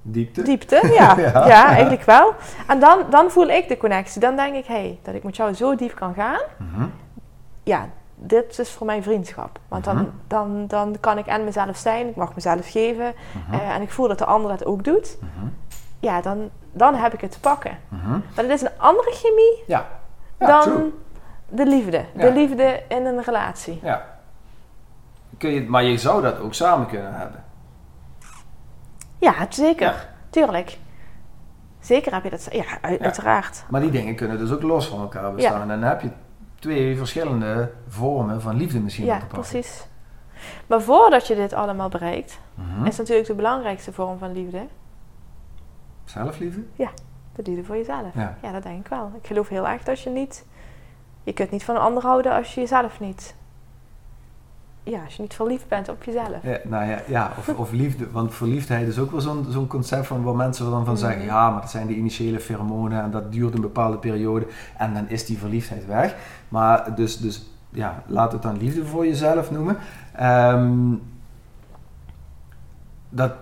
Diepte. 0.01 0.41
diepte. 0.41 0.89
Ja, 0.94 1.15
Ja. 1.34 1.48
ja. 1.48 1.65
eigenlijk 1.65 2.03
wel. 2.03 2.34
En 2.68 2.79
dan, 2.79 3.00
dan 3.10 3.32
voel 3.32 3.48
ik 3.48 3.68
de 3.68 3.77
connectie. 3.77 4.22
Dan 4.22 4.36
denk 4.36 4.56
ik, 4.56 4.65
hé, 4.65 4.74
hey, 4.74 5.00
dat 5.03 5.13
ik 5.15 5.24
met 5.24 5.36
jou 5.36 5.53
zo 5.53 5.75
diep 5.75 5.96
kan 5.96 6.13
gaan. 6.13 6.39
Mhm. 6.58 6.86
Ja, 7.63 7.89
dit 8.15 8.60
is 8.60 8.70
voor 8.72 8.86
mij 8.86 9.03
vriendschap. 9.03 9.60
Want 9.68 9.84
dan, 9.84 9.96
Mhm. 9.96 10.06
dan, 10.27 10.65
dan 10.68 10.96
kan 11.00 11.18
ik 11.18 11.25
en 11.25 11.44
mezelf 11.44 11.77
zijn, 11.77 12.08
ik 12.08 12.15
mag 12.15 12.36
mezelf 12.36 12.72
geven. 12.72 13.13
Mhm. 13.48 13.53
eh, 13.60 13.75
en 13.75 13.82
ik 13.82 13.91
voel 13.91 14.08
dat 14.08 14.18
de 14.18 14.25
ander 14.25 14.50
dat 14.51 14.65
ook 14.65 14.84
doet. 14.84 15.18
Ja, 16.00 16.22
dan, 16.22 16.50
dan 16.72 16.96
heb 16.96 17.13
ik 17.13 17.22
het 17.22 17.32
te 17.32 17.39
pakken. 17.39 17.77
Maar 17.89 18.22
het 18.36 18.50
is 18.50 18.62
een 18.62 18.77
andere 18.77 19.12
chemie 19.12 19.63
Ja. 19.68 19.88
Ja, 20.39 20.48
dan 20.48 20.62
true. 20.62 20.93
de 21.50 21.65
liefde. 21.65 22.05
Ja. 22.15 22.22
De 22.22 22.31
liefde 22.31 22.84
in 22.88 23.05
een 23.05 23.22
relatie. 23.24 23.79
Ja. 23.84 24.05
Kun 25.38 25.50
je, 25.50 25.62
maar 25.69 25.84
je 25.84 25.98
zou 25.98 26.22
dat 26.22 26.39
ook 26.39 26.53
samen 26.53 26.88
kunnen 26.88 27.13
hebben. 27.13 27.43
Ja, 29.17 29.34
zeker. 29.50 29.86
Ja. 29.88 29.96
Tuurlijk. 30.29 30.77
Zeker 31.79 32.13
heb 32.13 32.24
je 32.24 32.29
dat, 32.29 32.48
ja, 32.51 32.63
uit- 32.81 33.00
Ja. 33.00 33.05
uiteraard. 33.05 33.63
Maar 33.69 33.81
die 33.81 33.91
dingen 33.91 34.15
kunnen 34.15 34.38
dus 34.38 34.51
ook 34.51 34.62
los 34.62 34.88
van 34.88 35.00
elkaar 35.01 35.34
bestaan. 35.34 35.62
En 35.62 35.67
dan 35.67 35.81
heb 35.81 36.01
je 36.01 36.10
twee 36.60 36.98
verschillende 36.98 37.72
vormen 37.88 38.41
van 38.41 38.55
liefde 38.55 38.79
misschien 38.79 39.05
Ja, 39.05 39.13
op 39.13 39.19
te 39.19 39.25
pakken. 39.25 39.50
precies. 39.50 39.88
Maar 40.67 40.81
voordat 40.81 41.27
je 41.27 41.36
dit 41.36 41.53
allemaal 41.53 41.89
bereikt, 41.89 42.39
Mhm. 42.53 42.86
is 42.86 42.98
natuurlijk 42.98 43.27
de 43.27 43.34
belangrijkste 43.36 43.93
vorm 43.93 44.17
van 44.17 44.31
liefde 44.34 44.65
Zelfliefde? 46.05 46.62
De 47.43 47.51
liefde 47.51 47.65
voor 47.65 47.75
jezelf. 47.77 48.13
Ja. 48.13 48.38
Ja, 48.41 48.51
dat 48.51 48.63
denk 48.63 48.79
ik 48.79 48.88
wel. 48.88 49.12
Ik 49.22 49.27
geloof 49.27 49.48
heel 49.48 49.67
erg 49.67 49.84
dat 49.84 50.00
je 50.01 50.10
niet, 50.10 50.46
je 51.24 51.34
kunt 51.34 51.51
niet 51.51 51.63
van 51.63 51.75
een 51.75 51.81
ander 51.81 52.03
houden 52.03 52.31
als 52.34 52.53
je 52.53 52.62
jezelf 52.62 53.00
niet, 53.00 53.36
ja, 54.84 55.03
als 55.03 55.15
je 55.15 55.22
niet 55.22 55.34
verliefd 55.34 55.67
bent 55.67 55.89
op 55.89 56.03
jezelf. 56.03 56.43
Ja, 56.43 56.58
nou 56.63 56.89
ja, 56.89 57.01
ja 57.08 57.31
of, 57.38 57.50
of 57.63 57.72
liefde. 57.72 58.12
Want 58.12 58.34
verliefdheid 58.36 58.88
is 58.88 59.00
ook 59.00 59.12
wel 59.12 59.22
zo'n 59.22 59.46
zo'n 59.50 59.67
concept 59.67 60.08
van 60.08 60.24
waar 60.24 60.36
mensen 60.36 60.69
dan 60.72 60.86
van 60.86 60.93
Mhm. 60.93 61.03
zeggen: 61.03 61.24
ja, 61.24 61.50
maar 61.50 61.62
dat 61.62 61.69
zijn 61.72 61.88
de 61.88 61.96
initiële 61.96 62.39
pheromonen 62.39 63.01
en 63.03 63.12
dat 63.12 63.31
duurt 63.31 63.53
een 63.53 63.62
bepaalde 63.62 63.98
periode 63.98 64.48
en 64.77 64.93
dan 64.93 65.10
is 65.10 65.25
die 65.25 65.38
verliefdheid 65.38 65.86
weg. 65.86 66.15
Maar 66.50 66.96
dus, 66.96 67.17
dus 67.17 67.46
ja, 67.69 68.03
laat 68.05 68.31
het 68.31 68.41
dan 68.41 68.58
liefde 68.58 68.86
voor 68.86 69.05
jezelf 69.05 69.51
noemen. 69.51 69.77
Ehm, 70.15 70.93
dat, 73.10 73.34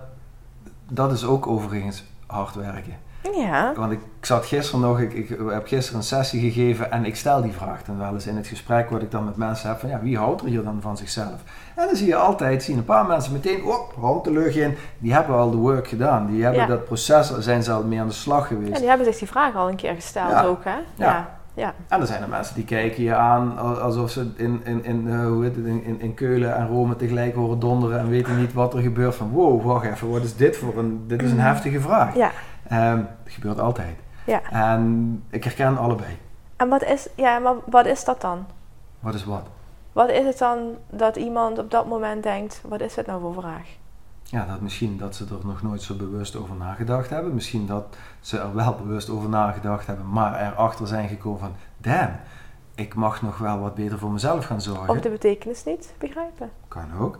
dat 0.88 1.12
is 1.12 1.24
ook 1.24 1.46
overigens 1.46 2.04
hard 2.26 2.54
werken. 2.54 2.96
Ja, 3.36 3.72
Want 3.76 3.92
ik, 3.92 3.98
ik 4.20 4.26
zat 4.26 4.46
gisteren 4.46 4.80
nog, 4.80 5.00
ik, 5.00 5.12
ik 5.12 5.28
heb 5.48 5.66
gisteren 5.66 5.98
een 6.00 6.06
sessie 6.06 6.40
gegeven 6.50 6.90
en 6.92 7.04
ik 7.04 7.16
stel 7.16 7.42
die 7.42 7.52
vraag 7.52 7.82
dan 7.84 7.98
wel 7.98 8.12
eens 8.12 8.26
in 8.26 8.36
het 8.36 8.46
gesprek 8.46 8.90
wat 8.90 9.02
ik 9.02 9.10
dan 9.10 9.24
met 9.24 9.36
mensen 9.36 9.68
heb 9.68 9.78
van 9.78 9.88
ja, 9.88 10.00
wie 10.02 10.16
houdt 10.18 10.40
er 10.40 10.46
hier 10.48 10.64
dan 10.64 10.78
van 10.80 10.96
zichzelf? 10.96 11.34
En 11.76 11.86
dan 11.86 11.96
zie 11.96 12.06
je 12.06 12.16
altijd, 12.16 12.62
zie 12.62 12.72
je 12.74 12.78
een 12.80 12.84
paar 12.86 13.06
mensen 13.06 13.32
meteen, 13.32 13.64
op, 13.64 13.94
hand 14.00 14.24
de 14.24 14.32
lucht 14.32 14.56
in, 14.56 14.76
die 14.98 15.12
hebben 15.12 15.36
al 15.36 15.50
de 15.50 15.56
work 15.56 15.88
gedaan. 15.88 16.26
Die 16.26 16.42
hebben 16.42 16.60
Ja. 16.60 16.66
dat 16.66 16.84
proces, 16.84 17.38
zijn 17.38 17.62
ze 17.62 17.72
al 17.72 17.84
mee 17.84 18.00
aan 18.00 18.06
de 18.06 18.12
slag 18.12 18.46
geweest. 18.46 18.72
en 18.72 18.78
die 18.78 18.88
hebben 18.88 19.06
zich 19.06 19.18
die 19.18 19.28
vraag 19.28 19.54
al 19.56 19.68
een 19.68 19.76
keer 19.76 19.94
gesteld 19.94 20.30
Ja. 20.30 20.44
ook, 20.44 20.64
hè? 20.64 20.70
Ja. 20.70 20.82
Ja, 20.94 21.28
ja. 21.54 21.74
En 21.88 22.00
er 22.00 22.06
zijn 22.06 22.22
er 22.22 22.28
mensen 22.28 22.54
die 22.54 22.64
kijken 22.64 23.02
je 23.02 23.14
aan 23.14 23.58
al- 23.58 23.78
alsof 23.80 24.10
ze 24.10 24.30
in, 24.36 24.60
in, 24.64 24.84
in, 24.84 25.08
eh, 25.08 25.26
hoe 25.26 25.42
heet 25.44 25.56
het, 25.56 25.64
in, 25.66 25.84
in, 25.84 26.00
in 26.00 26.14
Keulen 26.14 26.56
en 26.56 26.68
Rome 26.68 26.96
tegelijk 26.96 27.34
horen 27.34 27.58
donderen 27.58 27.98
en 27.98 28.08
weten 28.08 28.36
niet 28.38 28.52
wat 28.52 28.74
er 28.74 28.80
gebeurt. 28.80 29.14
Van 29.14 29.30
wow, 29.30 29.62
wacht 29.64 29.86
even, 29.86 30.10
wat 30.10 30.22
is 30.22 30.36
dit 30.36 30.56
voor 30.56 30.78
een, 30.78 31.04
dit 31.06 31.22
is 31.22 31.30
een 31.30 31.40
heftige 31.40 31.80
vraag. 31.80 32.14
ja. 32.16 32.30
Dat 32.68 33.06
gebeurt 33.24 33.60
altijd. 33.60 33.96
Ja. 34.26 34.42
En 34.50 35.22
ik 35.30 35.44
herken 35.44 35.78
allebei. 35.78 36.18
En 36.56 36.68
wat 36.68 36.82
is, 36.82 37.08
ja, 37.14 37.38
maar 37.38 37.54
wat 37.66 37.86
is 37.86 38.04
dat 38.04 38.20
dan? 38.20 38.46
Wat 39.00 39.14
is 39.14 39.24
wat? 39.24 39.42
Wat 39.92 40.08
is 40.08 40.24
het 40.24 40.38
dan 40.38 40.76
dat 40.90 41.16
iemand 41.16 41.58
op 41.58 41.70
dat 41.70 41.86
moment 41.86 42.22
denkt, 42.22 42.62
wat 42.68 42.80
is 42.80 42.96
het 42.96 43.06
nou 43.06 43.20
voor 43.20 43.34
vraag? 43.34 43.66
Ja, 44.22 44.46
dat 44.46 44.60
misschien 44.60 44.98
dat 44.98 45.14
ze 45.14 45.24
er 45.24 45.46
nog 45.46 45.62
nooit 45.62 45.82
zo 45.82 45.94
bewust 45.94 46.36
over 46.36 46.54
nagedacht 46.54 47.10
hebben. 47.10 47.34
Misschien 47.34 47.66
dat 47.66 47.96
ze 48.20 48.38
er 48.38 48.54
wel 48.54 48.74
bewust 48.74 49.10
over 49.10 49.28
nagedacht 49.28 49.86
hebben, 49.86 50.10
maar 50.10 50.40
erachter 50.40 50.86
zijn 50.86 51.08
gekomen 51.08 51.38
van... 51.38 51.52
Damn, 51.76 52.10
ik 52.74 52.94
mag 52.94 53.22
nog 53.22 53.38
wel 53.38 53.58
wat 53.58 53.74
beter 53.74 53.98
voor 53.98 54.10
mezelf 54.10 54.44
gaan 54.44 54.60
zorgen. 54.60 54.88
Of 54.88 55.00
de 55.00 55.10
betekenis 55.10 55.64
niet 55.64 55.94
begrijpen? 55.98 56.50
Kan 56.68 56.98
ook. 56.98 57.18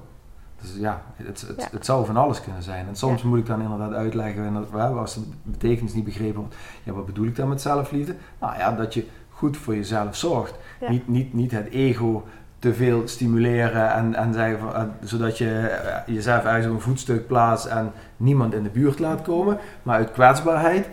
Dus 0.61 0.75
ja, 0.77 1.03
het, 1.15 1.41
het, 1.41 1.61
Ja. 1.61 1.69
het 1.71 1.85
zou 1.85 2.07
van 2.07 2.17
alles 2.17 2.41
kunnen 2.41 2.62
zijn. 2.62 2.87
En 2.88 2.97
soms 2.97 3.23
moet 3.23 3.38
ik 3.38 3.47
dan 3.47 3.61
inderdaad 3.62 3.93
uitleggen, 3.93 4.71
als 4.73 5.15
de 5.15 5.21
betekenis 5.43 5.93
niet 5.95 6.05
begrepen 6.05 6.41
wordt, 6.41 6.55
ja, 6.83 6.93
wat 6.93 7.07
bedoel 7.07 7.27
ik 7.27 7.37
dan 7.37 7.49
met 7.49 7.61
zelfliefde? 7.61 8.15
Nou 8.38 8.59
ja, 8.59 8.73
dat 8.73 8.95
je 8.95 9.07
goed 9.31 9.57
voor 9.57 9.75
jezelf 9.75 10.17
zorgt. 10.17 10.55
Ja. 10.81 10.91
Niet, 10.91 11.09
niet, 11.09 11.35
niet 11.35 11.50
het 11.50 11.69
ego 11.69 12.25
te 12.59 12.75
veel 12.75 13.03
stimuleren 13.09 13.93
en, 13.93 14.15
en 14.15 14.33
zeggen 14.33 14.59
van, 14.59 14.75
eh, 14.75 14.83
zodat 15.00 15.38
je 15.38 15.59
eh, 15.59 16.15
jezelf 16.15 16.45
uit 16.45 16.65
zo'n 16.65 16.81
voetstuk 16.81 17.27
plaatst 17.27 17.67
en 17.67 17.93
niemand 18.17 18.55
in 18.55 18.62
de 18.62 18.69
buurt 18.71 18.99
laat 18.99 19.23
komen, 19.23 19.59
maar 19.83 19.97
uit 19.97 20.12
kwetsbaarheid 20.12 20.88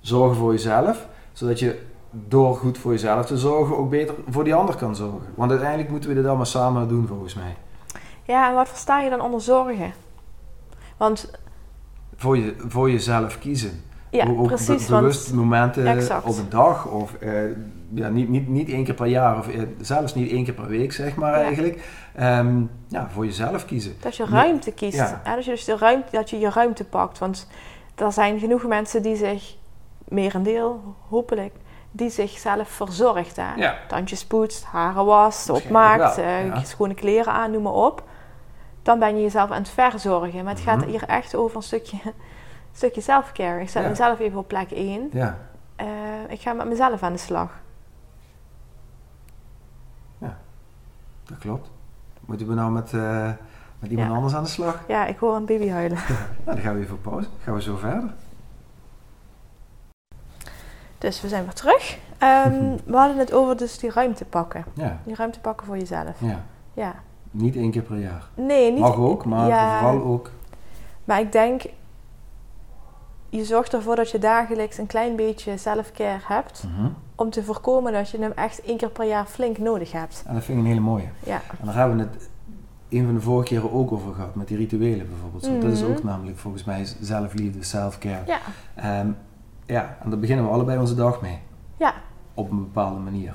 zorgen 0.00 0.36
voor 0.36 0.52
jezelf, 0.52 1.06
zodat 1.32 1.58
je 1.58 1.80
door 2.10 2.56
goed 2.56 2.78
voor 2.78 2.92
jezelf 2.92 3.26
te 3.26 3.38
zorgen 3.38 3.76
ook 3.76 3.90
beter 3.90 4.14
voor 4.28 4.44
die 4.44 4.54
ander 4.54 4.76
kan 4.76 4.96
zorgen. 4.96 5.28
Want 5.34 5.50
uiteindelijk 5.50 5.90
moeten 5.90 6.08
we 6.08 6.14
dit 6.16 6.26
allemaal 6.26 6.44
samen 6.44 6.88
doen 6.88 7.06
volgens 7.06 7.34
mij. 7.34 7.56
Ja, 8.26 8.48
en 8.48 8.54
wat 8.54 8.68
versta 8.68 9.00
je 9.00 9.10
dan 9.10 9.20
onder 9.20 9.40
zorgen? 9.40 9.92
Want, 10.96 11.30
voor, 12.16 12.36
je, 12.38 12.54
voor 12.68 12.90
jezelf 12.90 13.38
kiezen. 13.38 13.82
ja, 14.10 14.26
ook 14.28 14.46
precies. 14.46 14.86
be- 14.86 14.92
bewust 14.98 15.24
want, 15.30 15.40
momenten 15.40 15.86
Exact. 15.86 16.24
op 16.24 16.36
een 16.38 16.48
dag 16.48 16.86
of 16.86 17.14
eh, 17.14 17.30
ja, 17.94 18.08
niet, 18.08 18.28
niet, 18.28 18.48
niet 18.48 18.68
één 18.68 18.84
keer 18.84 18.94
per 18.94 19.06
jaar 19.06 19.38
of 19.38 19.48
eh, 19.48 19.62
zelfs 19.80 20.14
niet 20.14 20.30
één 20.30 20.44
keer 20.44 20.54
per 20.54 20.66
week, 20.66 20.92
zeg 20.92 21.14
maar 21.14 21.38
Ja. 21.38 21.44
eigenlijk. 21.44 21.84
Ehm, 22.14 22.62
ja, 22.88 23.08
voor 23.10 23.24
jezelf 23.24 23.64
kiezen. 23.64 23.94
dat 24.00 24.16
je 24.16 24.22
Nee. 24.22 24.32
ruimte 24.32 24.72
kiest. 24.72 24.96
Ja. 24.96 25.20
Hè, 25.24 25.34
dat, 25.34 25.44
je 25.44 25.50
dus 25.50 25.64
de 25.64 25.76
ruimte, 25.76 26.08
dat 26.10 26.30
je 26.30 26.38
je 26.38 26.50
ruimte 26.50 26.84
pakt. 26.84 27.18
Want 27.18 27.48
er 27.94 28.12
zijn 28.12 28.38
genoeg 28.38 28.66
mensen 28.66 29.02
die 29.02 29.16
zich, 29.16 29.56
merendeel, 30.08 30.94
hopelijk, 31.08 31.54
die 31.90 32.10
zichzelf 32.10 32.68
verzorgt. 32.68 33.36
Hè? 33.36 33.54
Ja. 33.56 33.76
Tandjes 33.88 34.24
poetst, 34.24 34.64
haren 34.64 35.04
wast, 35.04 35.50
opmaakt, 35.50 36.18
eh, 36.18 36.58
schone 36.64 36.94
kleren 36.94 37.32
aan, 37.32 37.50
noem 37.50 37.62
maar 37.62 37.72
op. 37.72 38.02
Dan 38.86 38.98
ben 38.98 39.16
je 39.16 39.22
jezelf 39.22 39.50
aan 39.50 39.58
het 39.62 39.68
verzorgen. 39.68 40.44
Maar 40.44 40.52
het 40.54 40.62
gaat 40.62 40.78
Mhm. 40.80 40.88
hier 40.88 41.02
echt 41.08 41.34
over 41.34 41.56
een 41.56 41.62
stukje, 41.62 41.96
een 42.04 42.12
stukje 42.72 43.00
self-care. 43.00 43.60
Ik 43.60 43.68
zet 43.68 43.82
Ja. 43.82 43.88
mezelf 43.88 44.18
even 44.20 44.38
op 44.38 44.48
plek 44.48 44.70
1. 44.70 45.08
Ja, 45.12 45.38
ik 46.28 46.40
ga 46.40 46.52
met 46.52 46.66
mezelf 46.68 47.02
aan 47.02 47.12
de 47.12 47.18
slag. 47.18 47.50
dat 51.28 51.38
klopt. 51.38 51.70
Moeten 52.20 52.46
we 52.48 52.54
nou 52.54 52.70
met, 52.72 52.92
eh, 52.94 53.30
met 53.78 53.90
iemand 53.90 54.08
Ja. 54.08 54.14
anders 54.14 54.34
aan 54.34 54.42
de 54.42 54.48
slag? 54.48 54.80
Ja, 54.88 55.06
ik 55.06 55.18
hoor 55.18 55.34
een 55.36 55.44
baby 55.44 55.68
huilen. 55.68 55.98
Nou, 56.08 56.18
dan 56.44 56.58
gaan 56.58 56.74
we 56.74 56.80
even 56.80 56.94
op 56.94 57.02
pauze. 57.02 57.28
Gaan 57.44 57.54
we 57.54 57.62
zo 57.62 57.76
verder. 57.76 58.10
Dus 60.98 61.20
we 61.20 61.28
zijn 61.28 61.44
weer 61.44 61.52
terug. 61.52 61.98
Ehm, 62.18 62.76
we 62.92 62.96
hadden 62.96 63.18
het 63.18 63.32
over 63.32 63.56
dus 63.56 63.78
die 63.78 63.90
ruimte 63.90 64.24
pakken. 64.24 64.64
Ja, 64.74 64.98
Die 65.04 65.14
ruimte 65.14 65.40
pakken 65.40 65.66
voor 65.66 65.76
jezelf. 65.78 66.20
ja. 66.20 66.40
Ja. 66.72 66.94
Niet 67.36 67.56
één 67.56 67.70
keer 67.70 67.82
per 67.82 67.98
jaar. 67.98 68.28
Nee, 68.34 68.70
niet. 68.70 68.80
Mag 68.80 68.96
ook, 68.96 69.24
maar 69.24 69.48
Ja. 69.48 69.78
vooral 69.78 70.02
ook. 70.04 70.30
Maar 71.04 71.20
ik 71.20 71.32
denk, 71.32 71.62
je 73.28 73.44
zorgt 73.44 73.74
ervoor 73.74 73.96
dat 73.96 74.10
je 74.10 74.18
dagelijks 74.18 74.78
een 74.78 74.86
klein 74.86 75.16
beetje 75.16 75.56
self-care 75.56 76.18
hebt. 76.22 76.64
Mhm. 76.76 76.88
Om 77.14 77.30
te 77.30 77.42
voorkomen 77.44 77.92
dat 77.92 78.10
je 78.10 78.18
hem 78.18 78.32
echt 78.34 78.60
één 78.62 78.76
keer 78.76 78.90
per 78.90 79.06
jaar 79.06 79.24
flink 79.26 79.58
nodig 79.58 79.92
hebt. 79.92 80.22
En 80.26 80.34
dat 80.34 80.44
vind 80.44 80.58
ik 80.58 80.64
een 80.64 80.70
hele 80.70 80.80
mooie. 80.84 81.08
Ja, 81.24 81.40
En 81.60 81.66
daar 81.66 81.74
hebben 81.74 81.96
we 81.96 82.02
het 82.02 82.28
een 82.88 83.04
van 83.04 83.14
de 83.14 83.20
vorige 83.20 83.48
keren 83.54 83.72
ook 83.72 83.92
over 83.92 84.14
gehad, 84.14 84.34
met 84.34 84.48
die 84.48 84.56
rituelen 84.56 85.08
bijvoorbeeld. 85.08 85.62
Dat 85.62 85.72
is 85.72 85.82
Mhm. 85.82 85.90
ook 85.90 86.02
namelijk 86.02 86.38
volgens 86.38 86.64
mij 86.64 86.86
zelfliefde, 87.00 87.62
self-care. 87.64 88.22
ja, 88.26 88.38
Ehm, 88.74 89.08
ja, 89.66 89.96
en 90.02 90.10
daar 90.10 90.18
beginnen 90.18 90.44
we 90.44 90.50
allebei 90.50 90.78
onze 90.78 90.94
dag 90.94 91.20
mee. 91.22 91.38
Ja. 91.76 91.94
Op 92.34 92.50
een 92.50 92.58
bepaalde 92.58 93.00
manier. 93.00 93.34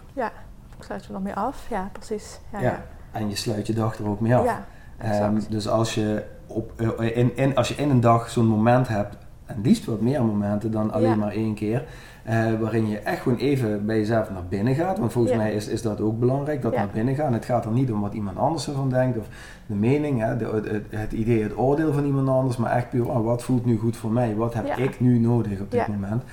ik 0.77 0.87
sluit 0.87 1.05
er 1.05 1.11
nog 1.11 1.21
mee 1.21 1.33
af. 1.35 1.65
Ja, 1.69 1.89
precies. 1.91 2.39
Ja, 2.51 2.59
Ja, 2.59 2.65
ja. 2.71 2.83
En 3.11 3.29
je 3.29 3.35
sluit 3.35 3.67
je 3.67 3.73
dag 3.73 3.97
er 3.97 4.07
ook 4.07 4.19
mee 4.19 4.35
af. 4.35 4.45
Ja, 4.45 4.65
Ehm, 4.97 5.39
dus 5.49 5.67
als 5.67 5.95
je, 5.95 6.23
op, 6.47 6.71
eh, 6.99 7.17
in, 7.17 7.37
in, 7.37 7.55
als 7.55 7.67
je 7.67 7.75
in 7.75 7.89
een 7.89 7.99
dag 7.99 8.29
zo'n 8.29 8.45
moment 8.45 8.87
hebt, 8.87 9.17
en 9.45 9.61
liefst 9.63 9.85
wat 9.85 10.01
meer 10.01 10.23
momenten 10.25 10.71
dan 10.71 10.91
alleen 10.91 11.09
Ja. 11.09 11.15
maar 11.15 11.31
één 11.31 11.53
keer, 11.53 11.83
eh, 12.23 12.53
waarin 12.59 12.87
je 12.89 12.99
echt 12.99 13.21
gewoon 13.21 13.37
even 13.37 13.85
bij 13.85 13.97
jezelf 13.97 14.29
naar 14.31 14.45
binnen 14.49 14.75
gaat. 14.75 14.99
Want 14.99 15.11
volgens 15.11 15.33
Ja. 15.33 15.39
mij 15.39 15.53
is, 15.53 15.67
is 15.67 15.81
dat 15.81 16.01
ook 16.01 16.19
belangrijk, 16.19 16.61
dat 16.61 16.75
naar 16.75 16.89
binnen 16.93 17.15
gaan. 17.15 17.33
Het 17.33 17.45
gaat 17.45 17.65
er 17.65 17.71
niet 17.71 17.91
om 17.91 18.01
wat 18.01 18.13
iemand 18.13 18.37
anders 18.37 18.67
ervan 18.67 18.89
denkt, 18.89 19.17
of 19.17 19.25
de 19.65 19.75
mening, 19.75 20.19
hè, 20.21 20.37
de, 20.37 20.45
het, 20.71 20.85
het 20.89 21.11
idee, 21.11 21.43
het 21.43 21.57
oordeel 21.57 21.93
van 21.93 22.05
iemand 22.05 22.27
anders, 22.29 22.57
maar 22.57 22.71
echt 22.71 22.89
puur, 22.89 23.07
oh, 23.09 23.25
wat 23.25 23.43
voelt 23.43 23.65
nu 23.65 23.77
goed 23.77 23.97
voor 23.97 24.11
mij? 24.11 24.35
Wat 24.35 24.53
heb 24.53 24.65
ik 24.77 24.99
nu 24.99 25.19
nodig 25.19 25.59
op 25.59 25.71
dit 25.71 25.87
moment? 25.87 26.23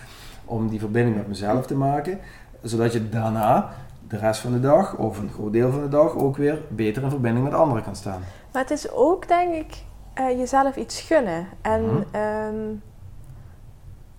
Om 0.44 0.68
die 0.68 0.80
verbinding 0.80 1.16
met 1.16 1.28
mezelf 1.28 1.66
te 1.66 1.74
maken, 1.76 2.18
zodat 2.62 2.92
je 2.92 3.08
daarna 3.08 3.70
de 4.08 4.16
rest 4.16 4.40
van 4.40 4.52
de 4.52 4.60
dag, 4.60 4.96
of 4.96 5.18
een 5.18 5.30
groot 5.30 5.52
deel 5.52 5.70
van 5.70 5.80
de 5.80 5.88
dag, 5.88 6.14
ook 6.16 6.36
weer 6.36 6.58
beter 6.68 7.02
in 7.02 7.10
verbinding 7.10 7.44
met 7.44 7.54
anderen 7.54 7.82
kan 7.82 7.96
staan. 7.96 8.20
Maar 8.52 8.62
het 8.62 8.70
is 8.70 8.90
ook, 8.90 9.28
denk 9.28 9.54
ik, 9.54 9.82
eh, 10.14 10.38
jezelf 10.38 10.76
iets 10.76 11.00
gunnen. 11.00 11.46
En 11.60 11.84
Mhm. 11.84 12.02
ehm, 12.10 12.54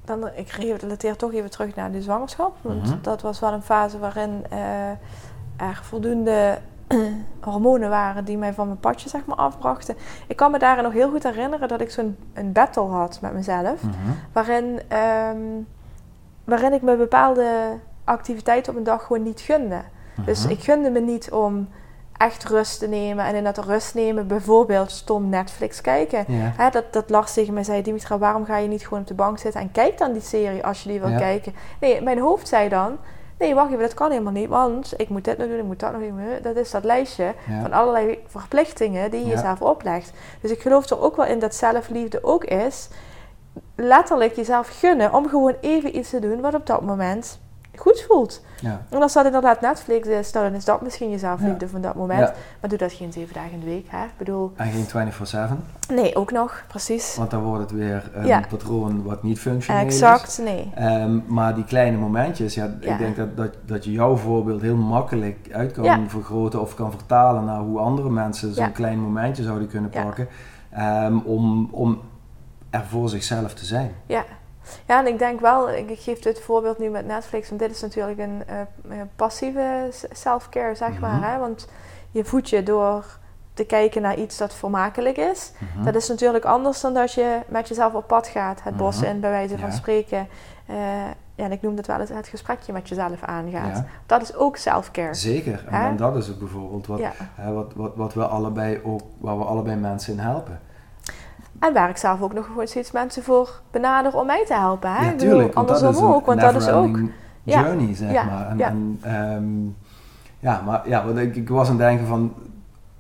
dan, 0.05 0.29
ik 0.35 0.49
relateer 0.51 1.15
toch 1.15 1.33
even 1.33 1.49
terug 1.49 1.75
naar 1.75 1.91
de 1.91 2.01
zwangerschap. 2.01 2.55
Want 2.61 2.83
Mhm. 2.89 2.97
dat 3.01 3.21
was 3.21 3.39
wel 3.39 3.53
een 3.53 3.61
fase 3.61 3.99
waarin 3.99 4.45
eh, 4.49 4.89
er 5.55 5.79
voldoende 5.81 6.57
hormonen 7.41 7.89
waren 7.89 8.25
die 8.25 8.37
mij 8.37 8.53
van 8.53 8.67
mijn 8.67 8.79
padje 8.79 9.09
zeg 9.09 9.25
maar, 9.25 9.37
afbrachten. 9.37 9.95
Ik 10.27 10.35
kan 10.35 10.51
me 10.51 10.59
daarin 10.59 10.83
nog 10.83 10.93
heel 10.93 11.09
goed 11.09 11.23
herinneren 11.23 11.67
dat 11.67 11.81
ik 11.81 11.91
zo'n 11.91 12.17
een 12.33 12.51
battle 12.51 12.83
had 12.87 13.19
met 13.21 13.33
mezelf. 13.33 13.83
Mhm. 13.83 13.95
Waarin, 14.33 14.79
ehm, 14.87 15.37
waarin 16.43 16.73
ik 16.73 16.81
me 16.81 16.95
bepaalde 16.97 17.47
activiteiten 18.09 18.71
op 18.71 18.77
een 18.77 18.83
dag 18.83 19.05
gewoon 19.05 19.23
niet 19.23 19.41
gunde. 19.41 19.81
Dus 20.25 20.43
Mhm. 20.43 20.51
ik 20.51 20.59
gunde 20.63 20.89
me 20.89 20.99
niet 20.99 21.31
om 21.31 21.69
echt 22.17 22.43
rust 22.45 22.79
te 22.79 22.87
nemen. 22.87 23.25
En 23.25 23.35
in 23.35 23.43
dat 23.43 23.57
rust 23.57 23.93
nemen 23.95 24.27
bijvoorbeeld 24.27 24.91
stom 24.91 25.29
Netflix 25.29 25.81
kijken. 25.81 26.23
Ja. 26.27 26.53
Hè, 26.57 26.69
dat, 26.69 26.93
dat 26.93 27.09
Lars 27.09 27.33
tegen 27.33 27.53
mij 27.53 27.63
zei, 27.63 27.81
Dimitra, 27.81 28.17
waarom 28.17 28.45
ga 28.45 28.57
je 28.57 28.67
niet 28.67 28.83
gewoon 28.83 28.99
op 28.99 29.07
de 29.07 29.13
bank 29.13 29.37
zitten 29.39 29.61
en 29.61 29.71
kijk 29.71 29.97
dan 29.97 30.11
die 30.13 30.21
serie 30.21 30.65
als 30.65 30.83
je 30.83 30.89
die 30.89 30.99
wil 30.99 31.09
Ja. 31.09 31.17
kijken? 31.17 31.53
Nee, 31.79 32.01
mijn 32.01 32.19
hoofd 32.19 32.47
zei 32.47 32.69
dan, 32.69 32.97
nee 33.37 33.55
wacht 33.55 33.67
even, 33.69 33.79
dat 33.81 33.93
kan 33.93 34.11
helemaal 34.11 34.31
niet, 34.33 34.49
want 34.49 34.93
ik 34.97 35.09
moet 35.09 35.23
dit 35.23 35.37
nog 35.37 35.47
doen, 35.47 35.57
ik 35.57 35.63
moet 35.63 35.79
dat 35.79 35.91
nog 35.91 36.01
doen. 36.01 36.19
Dat 36.41 36.55
is 36.55 36.71
dat 36.71 36.83
lijstje 36.83 37.33
Ja. 37.49 37.61
van 37.61 37.73
allerlei 37.73 38.19
verplichtingen 38.27 39.11
die 39.11 39.19
je 39.19 39.27
jezelf 39.27 39.61
oplegt. 39.61 40.11
Dus 40.41 40.51
ik 40.51 40.61
geloof 40.61 40.89
er 40.89 41.01
ook 41.01 41.15
wel 41.15 41.25
in 41.25 41.39
dat 41.39 41.55
zelfliefde 41.55 42.23
ook 42.23 42.43
is, 42.43 42.89
letterlijk 43.75 44.35
jezelf 44.35 44.79
gunnen 44.79 45.13
om 45.13 45.27
gewoon 45.29 45.55
even 45.61 45.97
iets 45.97 46.09
te 46.09 46.19
doen 46.19 46.41
wat 46.41 46.53
op 46.53 46.65
dat 46.65 46.81
moment 46.81 47.39
goed 47.79 48.05
voelt. 48.07 48.41
Ja. 48.61 48.81
En 48.89 49.01
als 49.01 49.13
dat 49.13 49.25
inderdaad 49.25 49.61
Netflix 49.61 50.07
is, 50.07 50.31
dan 50.31 50.53
is 50.53 50.65
dat 50.65 50.81
misschien 50.81 51.09
je 51.09 51.17
zelfliefde 51.17 51.65
Ja. 51.65 51.71
van 51.71 51.81
dat 51.81 51.95
moment. 51.95 52.19
Ja. 52.19 52.33
Maar 52.61 52.69
doe 52.69 52.77
dat 52.79 52.91
geen 52.91 53.11
zeven 53.11 53.33
dagen 53.33 53.51
in 53.51 53.59
de 53.59 53.65
week, 53.65 53.85
hè? 53.89 54.03
Ik 54.03 54.17
bedoel, 54.17 54.51
En 54.55 54.71
geen 54.71 54.85
24-7, 54.87 55.63
nee, 55.93 56.15
ook 56.15 56.31
nog, 56.31 56.63
precies. 56.67 57.15
want 57.15 57.31
dan 57.31 57.41
wordt 57.43 57.61
het 57.61 57.71
weer 57.71 58.09
een 58.13 58.25
Ja. 58.25 58.43
patroon 58.49 59.03
wat 59.03 59.23
niet 59.23 59.39
functioneel 59.39 59.85
is. 59.85 59.93
Exact, 59.93 60.39
nee. 60.43 60.71
Ehm, 60.75 61.19
maar 61.27 61.55
die 61.55 61.63
kleine 61.63 61.97
momentjes, 61.97 62.53
ja, 62.53 62.65
ik 62.79 62.97
denk 62.97 63.15
dat, 63.15 63.37
dat, 63.37 63.53
dat 63.65 63.83
je 63.85 63.91
jouw 63.91 64.15
voorbeeld 64.15 64.61
heel 64.61 64.75
makkelijk 64.75 65.49
uit 65.51 65.71
kan 65.71 66.09
vergroten 66.09 66.61
of 66.61 66.75
kan 66.75 66.91
vertalen 66.91 67.45
naar 67.45 67.59
hoe 67.59 67.79
andere 67.79 68.09
mensen 68.09 68.53
zo'n 68.53 68.71
klein 68.71 68.99
momentje 68.99 69.43
zouden 69.43 69.67
kunnen 69.67 69.89
pakken. 69.89 70.27
ehm, 70.69 71.17
om, 71.17 71.67
om 71.71 72.01
er 72.69 72.83
voor 72.85 73.09
zichzelf 73.09 73.53
te 73.53 73.65
zijn. 73.65 73.91
Ja. 74.05 74.23
Ja, 74.85 74.99
en 74.99 75.07
ik 75.07 75.19
denk 75.19 75.39
wel, 75.39 75.69
ik 75.69 75.99
geef 75.99 76.19
dit 76.19 76.39
voorbeeld 76.41 76.77
nu 76.79 76.89
met 76.89 77.05
Netflix, 77.05 77.49
want 77.49 77.61
dit 77.61 77.71
is 77.71 77.81
natuurlijk 77.81 78.19
een 78.19 78.43
eh, 78.47 78.97
passieve 79.15 79.87
self-care, 80.11 80.75
zeg 80.75 80.89
Mhm. 80.91 80.99
maar. 81.01 81.31
Hè? 81.31 81.39
Want 81.39 81.67
je 82.11 82.25
voedt 82.25 82.49
je 82.49 82.63
door 82.63 83.05
te 83.53 83.63
kijken 83.65 84.01
naar 84.01 84.15
iets 84.17 84.37
dat 84.37 84.53
vermakelijk 84.53 85.17
is. 85.17 85.51
Mhm. 85.75 85.83
Dat 85.85 85.95
is 85.95 86.07
natuurlijk 86.07 86.45
anders 86.45 86.81
dan 86.81 86.93
dat 86.93 87.13
je 87.13 87.39
met 87.47 87.67
jezelf 87.67 87.93
op 87.93 88.07
pad 88.07 88.27
gaat, 88.27 88.63
het 88.63 88.77
bos 88.77 88.95
Mhm. 88.97 89.05
in, 89.05 89.19
bij 89.19 89.29
wijze 89.29 89.57
van 89.57 89.69
Ja. 89.69 89.75
spreken. 89.75 90.27
Eh, 90.65 90.75
ja, 91.35 91.45
en 91.45 91.51
ik 91.51 91.61
noem 91.61 91.75
dat 91.75 91.85
wel 91.85 91.99
eens 91.99 92.09
het 92.09 92.27
gesprekje 92.27 92.73
met 92.73 92.89
jezelf 92.89 93.23
aangaat. 93.23 93.75
Ja. 93.77 93.85
Dat 94.05 94.21
is 94.21 94.35
ook 94.35 94.57
self-care. 94.57 95.13
Zeker. 95.13 95.65
En, 95.69 95.95
dat 95.95 96.15
is 96.15 96.27
het 96.27 96.39
bijvoorbeeld 96.39 96.87
wat, 96.87 96.99
Ja. 96.99 97.11
hè, 97.17 97.53
wat, 97.53 97.73
wat, 97.75 97.95
wat 97.95 98.13
we 98.13 98.25
allebei 98.27 98.81
ook, 98.83 99.01
waar 99.17 99.37
we 99.37 99.43
allebei 99.43 99.75
mensen 99.75 100.13
in 100.13 100.19
helpen. 100.19 100.59
En 101.59 101.73
waar 101.73 101.89
ik 101.89 101.97
zelf 101.97 102.21
ook 102.21 102.33
nog 102.33 102.45
gewoon 102.45 102.67
steeds 102.67 102.91
mensen 102.91 103.23
voor 103.23 103.61
benader 103.71 104.15
om 104.15 104.25
mij 104.25 104.45
te 104.45 104.53
helpen. 104.53 104.91
Hè? 104.91 105.05
Ja, 105.05 105.11
bedoel, 105.11 105.29
tuurlijk. 105.29 105.55
dat 105.55 105.55
andersom 105.55 106.11
ook, 106.13 106.25
want 106.25 106.41
dat 106.41 106.55
is 106.55 106.69
ook. 106.69 106.85
never-ending 106.85 107.11
Ja. 107.43 107.61
journey, 107.63 107.95
zeg 107.95 108.25
maar. 108.25 108.47
En, 108.49 108.57
Ja. 108.57 108.67
en, 108.67 108.99
ehm, 109.01 109.43
ja, 110.39 110.61
maar 110.65 110.89
ja, 110.89 111.05
want 111.05 111.17
ik, 111.17 111.35
ik 111.35 111.49
was 111.49 111.69
aan 111.69 111.73
het 111.75 111.81
denken 111.87 112.07
van, 112.07 112.33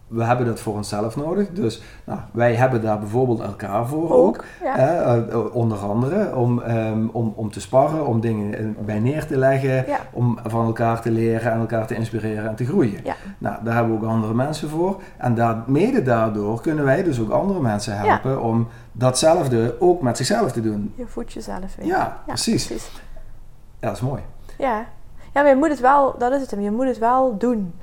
we 0.09 0.23
hebben 0.23 0.45
dat 0.45 0.59
voor 0.59 0.75
onszelf 0.75 1.15
nodig. 1.15 1.49
Dus 1.49 1.81
nou, 2.03 2.19
wij 2.31 2.55
hebben 2.55 2.81
daar 2.81 2.99
bijvoorbeeld 2.99 3.39
elkaar 3.39 3.87
voor 3.87 4.11
ook. 4.11 4.27
Ook, 4.27 4.43
ja. 4.63 4.75
hè, 4.75 5.21
eh, 5.29 5.55
onder 5.55 5.77
andere 5.77 6.35
om, 6.35 6.61
ehm, 6.61 7.07
om, 7.11 7.33
om 7.35 7.51
te 7.51 7.61
sparren, 7.61 8.05
om 8.05 8.19
dingen 8.19 8.57
eh, 8.57 8.65
bij 8.85 8.99
neer 8.99 9.25
te 9.25 9.37
leggen, 9.37 9.87
Ja. 9.87 9.99
om 10.11 10.39
van 10.43 10.65
elkaar 10.65 11.01
te 11.01 11.11
leren 11.11 11.51
en 11.51 11.59
elkaar 11.59 11.87
te 11.87 11.95
inspireren 11.95 12.49
en 12.49 12.55
te 12.55 12.65
groeien. 12.65 12.99
Ja. 13.03 13.15
Nou, 13.37 13.55
daar 13.63 13.75
hebben 13.75 13.99
we 13.99 14.05
ook 14.05 14.11
andere 14.11 14.33
mensen 14.33 14.69
voor. 14.69 15.01
En 15.17 15.35
daar, 15.35 15.63
mede 15.65 16.01
daardoor 16.01 16.61
kunnen 16.61 16.85
wij 16.85 17.03
dus 17.03 17.19
ook 17.19 17.29
andere 17.29 17.61
mensen 17.61 17.97
helpen 17.97 18.41
om 18.41 18.67
datzelfde 18.91 19.75
ook 19.79 20.01
met 20.01 20.17
zichzelf 20.17 20.51
te 20.51 20.61
doen. 20.61 20.93
Je 20.95 21.07
voedt 21.07 21.33
jezelf 21.33 21.75
weer. 21.77 21.85
Ja, 21.85 22.21
precies. 22.25 22.67
Ja, 23.79 23.87
dat 23.87 23.95
is 23.95 24.01
mooi. 24.01 24.21
Ja. 24.57 24.85
ja, 25.33 25.41
maar 25.41 25.47
je 25.47 25.55
moet 25.55 25.69
het 25.69 25.79
wel, 25.79 26.15
dat 26.17 26.31
is 26.31 26.41
het 26.41 26.51
hem, 26.51 26.61
je 26.61 26.71
moet 26.71 26.87
het 26.87 26.97
wel 26.97 27.37
doen. 27.37 27.73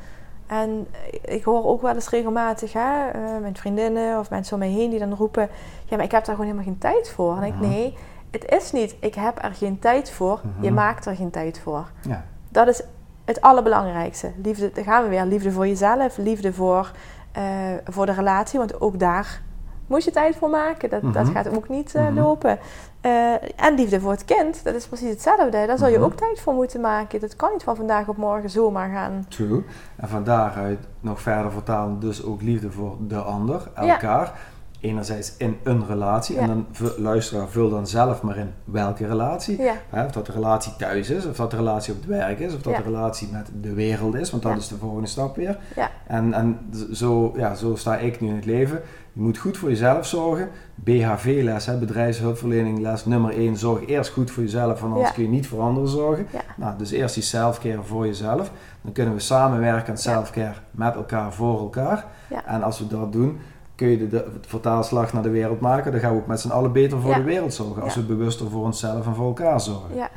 En 0.47 0.87
ik 1.25 1.45
hoor 1.45 1.65
ook 1.65 1.83
wel 1.83 1.95
eens 1.95 2.09
regelmatig, 2.09 2.73
hè, 2.73 3.09
eh, 3.09 3.21
mijn 3.41 3.57
vriendinnen 3.57 4.19
of 4.19 4.31
mensen 4.31 4.53
om 4.53 4.59
mij 4.59 4.69
heen 4.69 4.91
die 4.91 4.99
dan 4.99 5.15
roepen: 5.15 5.49
Ja, 5.85 5.97
maar 5.97 6.05
ik 6.05 6.11
heb 6.11 6.25
daar 6.25 6.35
gewoon 6.35 6.51
helemaal 6.51 6.73
geen 6.73 6.79
tijd 6.79 7.11
voor. 7.11 7.37
En 7.37 7.43
ik, 7.43 7.61
nee, 7.61 7.97
het 8.31 8.45
is 8.51 8.73
niet, 8.73 8.97
ik 9.01 9.15
heb 9.15 9.45
er 9.45 9.53
geen 9.55 9.79
tijd 9.79 10.11
voor, 10.11 10.41
je 10.61 10.67
Mhm. 10.67 10.75
maakt 10.75 11.07
er 11.07 11.17
geen 11.17 11.31
tijd 11.31 11.61
voor. 11.61 11.91
Ja. 12.09 12.25
Dat 12.49 12.67
is 12.69 12.83
het 13.25 13.41
allerbelangrijkste. 13.41 14.33
Liefde, 14.43 14.71
daar 14.73 14.85
gaan 14.85 15.03
we 15.03 15.09
weer. 15.09 15.25
Liefde 15.25 15.53
voor 15.53 15.67
jezelf, 15.67 16.17
liefde 16.17 16.53
voor, 16.53 16.91
eh, 17.33 17.43
voor 17.85 18.07
de 18.07 18.13
relatie. 18.13 18.59
Want 18.59 18.81
ook 18.81 18.99
daar 18.99 19.43
moet 19.87 20.05
je 20.05 20.11
tijd 20.11 20.37
voor 20.37 20.51
maken. 20.51 20.91
Dat, 20.91 21.03
dat 21.03 21.25
Mhm. 21.25 21.33
gaat 21.33 21.57
ook 21.57 21.69
niet 21.69 21.95
eh, 21.95 22.03
Mhm. 22.05 22.15
lopen. 22.15 22.59
Eh, 23.01 23.33
en 23.57 23.75
liefde 23.75 24.01
voor 24.01 24.11
het 24.11 24.25
kind, 24.25 24.65
dat 24.65 24.75
is 24.75 24.87
precies 24.87 25.11
hetzelfde. 25.11 25.67
Daar 25.67 25.79
zal 25.79 25.89
je 25.89 25.97
Mhm. 25.97 26.05
ook 26.05 26.15
tijd 26.15 26.41
voor 26.41 26.55
moeten 26.55 26.81
maken. 26.81 27.21
Dat 27.21 27.37
kan 27.37 27.53
niet 27.53 27.63
van 27.63 27.77
vandaag 27.77 28.09
op 28.09 28.17
morgen 28.17 28.51
zomaar 28.51 28.91
gaan. 28.91 29.27
True. 29.29 29.65
En 29.97 30.09
van 30.09 30.25
daaruit 30.25 30.79
nog 31.01 31.21
verder 31.21 31.53
vertalen, 31.53 32.01
dus 32.01 32.25
ook 32.25 32.43
liefde 32.43 32.71
voor 32.71 32.97
de 33.01 33.17
ander, 33.19 33.71
elkaar. 33.75 34.33
Enerzijds 34.81 35.35
in 35.37 35.59
een 35.63 35.87
relatie. 35.87 36.35
Ja. 36.35 36.41
En 36.41 36.47
dan 36.47 36.67
luisteraar, 36.99 37.49
vul 37.49 37.69
dan 37.71 37.87
zelf 37.87 38.23
maar 38.23 38.37
in 38.37 38.53
welke 38.65 39.07
relatie. 39.07 39.63
Ja, 39.63 39.75
Hè, 39.91 40.05
of 40.05 40.13
dat 40.13 40.27
de 40.27 40.33
relatie 40.33 40.77
thuis 40.77 41.11
is, 41.11 41.27
of 41.27 41.37
dat 41.37 41.51
de 41.51 41.57
relatie 41.57 41.93
op 41.95 41.99
het 42.01 42.09
werk 42.09 42.39
is, 42.39 42.55
of 42.55 42.63
dat 42.63 42.73
Ja. 42.73 42.79
de 42.79 42.85
relatie 42.85 43.29
met 43.33 43.51
de 43.61 43.73
wereld 43.75 44.15
is, 44.15 44.31
want 44.31 44.43
dat 44.43 44.57
is 44.57 44.69
de 44.69 44.77
volgende 44.77 45.07
stap 45.09 45.37
weer. 45.37 45.59
ja, 45.77 45.91
En, 46.07 46.33
en 46.33 46.59
zo, 46.93 47.33
ja, 47.37 47.55
zo 47.55 47.75
sta 47.77 47.97
ik 47.97 48.21
nu 48.21 48.29
in 48.29 48.35
het 48.35 48.45
leven. 48.45 48.81
Je 49.17 49.23
moet 49.23 49.39
goed 49.39 49.57
voor 49.57 49.69
jezelf 49.69 50.07
zorgen. 50.07 50.49
BHV-les, 50.75 51.79
bedrijfshulpverlening, 51.79 52.79
les 52.81 53.05
nummer 53.05 53.31
1. 53.37 53.57
Zorg 53.57 53.87
eerst 53.87 54.11
goed 54.13 54.31
voor 54.31 54.43
jezelf, 54.43 54.81
want 54.81 54.93
anders 54.93 55.09
Ja. 55.09 55.15
kun 55.15 55.23
je 55.23 55.29
niet 55.29 55.47
voor 55.47 55.61
anderen 55.61 55.89
zorgen. 55.89 56.27
Ja. 56.33 56.41
Nou, 56.57 56.79
dus 56.79 56.91
eerst 56.91 57.15
die 57.15 57.23
self-care 57.23 57.83
voor 57.83 58.07
jezelf. 58.07 58.51
Dan 58.83 58.93
kunnen 58.93 59.15
we 59.15 59.21
samenwerken 59.21 59.91
aan 59.91 59.99
self-care 59.99 60.55
met 60.71 60.95
elkaar, 60.95 61.33
voor 61.33 61.59
elkaar. 61.59 62.05
En 62.47 62.63
als 62.63 62.79
we 62.79 62.87
dat 62.87 63.13
doen, 63.13 63.39
kun 63.75 63.89
je 63.89 63.99
de, 63.99 64.09
de 64.09 64.25
vertaalslag 64.47 65.13
naar 65.13 65.23
de 65.23 65.31
wereld 65.31 65.61
maken. 65.61 65.93
Dan 65.93 66.01
gaan 66.01 66.13
we 66.13 66.19
ook 66.19 66.27
met 66.27 66.41
z'n 66.41 66.51
allen 66.51 66.73
beter 66.73 67.01
voor 67.01 67.15
de 67.15 67.23
wereld 67.23 67.55
zorgen. 67.55 67.83
Als 67.83 67.95
we 67.95 68.03
bewuster 68.03 68.51
voor 68.51 68.65
onszelf 68.65 69.07
en 69.07 69.15
voor 69.15 69.27
elkaar 69.27 69.61
zorgen. 69.61 69.95
ja. 69.95 70.09